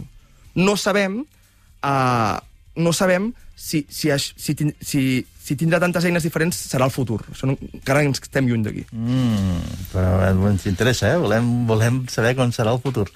No 0.55 0.75
sabem 0.77 1.21
uh, 1.21 2.37
no 2.79 2.93
sabem 2.93 3.33
si, 3.55 3.85
si, 3.89 4.09
si, 4.17 4.55
si, 4.79 5.01
si 5.27 5.55
tindrà 5.59 5.81
tantes 5.83 6.05
eines 6.07 6.23
diferents 6.23 6.57
serà 6.71 6.87
el 6.87 6.93
futur. 6.95 7.19
Això 7.33 7.49
no, 7.49 7.57
encara 7.73 8.05
ens 8.07 8.21
estem 8.23 8.47
lluny 8.47 8.63
d'aquí. 8.65 8.85
Mm, 8.95 9.89
però 9.91 10.13
eh, 10.23 10.31
ens 10.53 10.67
interessa, 10.71 11.11
eh? 11.11 11.19
Volem, 11.19 11.49
volem 11.69 12.05
saber 12.11 12.35
com 12.39 12.53
serà 12.55 12.71
el 12.75 12.81
futur. 12.83 13.09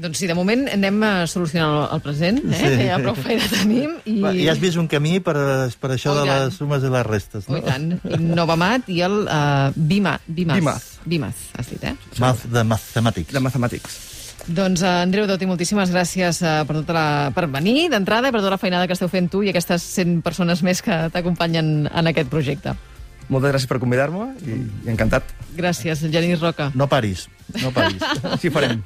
Doncs 0.00 0.22
sí, 0.22 0.26
de 0.26 0.34
moment 0.34 0.62
anem 0.72 1.02
a 1.04 1.26
solucionar 1.28 1.88
el, 1.92 2.00
present, 2.04 2.38
eh? 2.46 2.56
Sí. 2.56 2.70
que 2.78 2.86
ja 2.88 2.96
prou 3.02 3.16
feina 3.18 3.48
tenim. 3.50 3.98
I... 4.08 4.14
Va, 4.22 4.32
I 4.32 4.46
has 4.48 4.60
vist 4.62 4.80
un 4.80 4.88
camí 4.88 5.18
per, 5.20 5.34
per 5.80 5.90
això 5.96 6.14
Oh, 6.14 6.22
de 6.22 6.24
les 6.30 6.56
sumes 6.56 6.82
i 6.84 6.92
les 6.92 7.04
restes, 7.06 7.44
Oh, 7.48 7.52
no? 7.52 7.60
i 7.60 7.66
tant. 7.66 7.90
I 8.08 8.18
Novamat 8.22 8.88
i 8.92 9.02
el 9.04 9.18
uh, 9.26 9.68
Bima, 9.76 10.16
Bimas. 10.26 10.56
Bimaz. 10.56 10.88
Bimaz, 11.04 11.44
has 11.58 11.68
dit, 11.74 11.84
eh? 11.84 11.92
Math 12.22 12.46
de 12.48 12.64
mathematics. 12.64 13.32
De 13.36 13.40
mathematics. 13.44 13.98
Doncs, 14.46 14.80
uh, 14.82 15.02
Andreu 15.04 15.28
Doti, 15.30 15.46
moltíssimes 15.46 15.92
gràcies 15.94 16.40
uh, 16.42 16.62
per, 16.66 16.80
tota 16.80 16.96
la, 16.96 17.06
per 17.36 17.46
venir 17.52 17.90
d'entrada 17.92 18.30
i 18.30 18.34
per 18.34 18.40
tota 18.42 18.56
la 18.56 18.58
feinada 18.62 18.88
que 18.90 18.96
esteu 18.96 19.10
fent 19.12 19.28
tu 19.30 19.44
i 19.44 19.52
aquestes 19.52 19.84
100 20.00 20.22
persones 20.24 20.64
més 20.66 20.80
que 20.82 20.96
t'acompanyen 21.14 21.86
en 21.86 22.10
aquest 22.10 22.32
projecte. 22.32 22.74
Moltes 23.28 23.52
gràcies 23.52 23.68
per 23.70 23.78
convidar-me 23.82 24.32
i, 24.44 24.58
i 24.86 24.90
encantat. 24.92 25.28
Gràcies, 25.56 26.02
Genís 26.12 26.40
Roca. 26.42 26.70
No 26.74 26.88
paris, 26.90 27.28
no 27.62 27.70
paris. 27.74 28.02
Així 28.34 28.50
farem. 28.52 28.82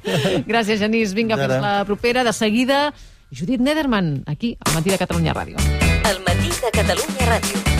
Gràcies, 0.47 0.81
Genís. 0.83 1.15
Vinga, 1.17 1.39
Fins 1.39 1.57
la 1.63 1.73
propera. 1.89 2.25
De 2.27 2.35
seguida, 2.35 2.91
Judit 3.31 3.63
Nederman, 3.63 4.23
aquí, 4.27 4.55
al 4.65 4.77
Matí 4.77 4.93
de 4.93 5.01
Catalunya 5.01 5.33
Ràdio. 5.37 5.57
El 6.07 6.23
matí 6.27 6.53
de 6.61 6.71
Catalunya 6.71 7.33
Ràdio. 7.33 7.76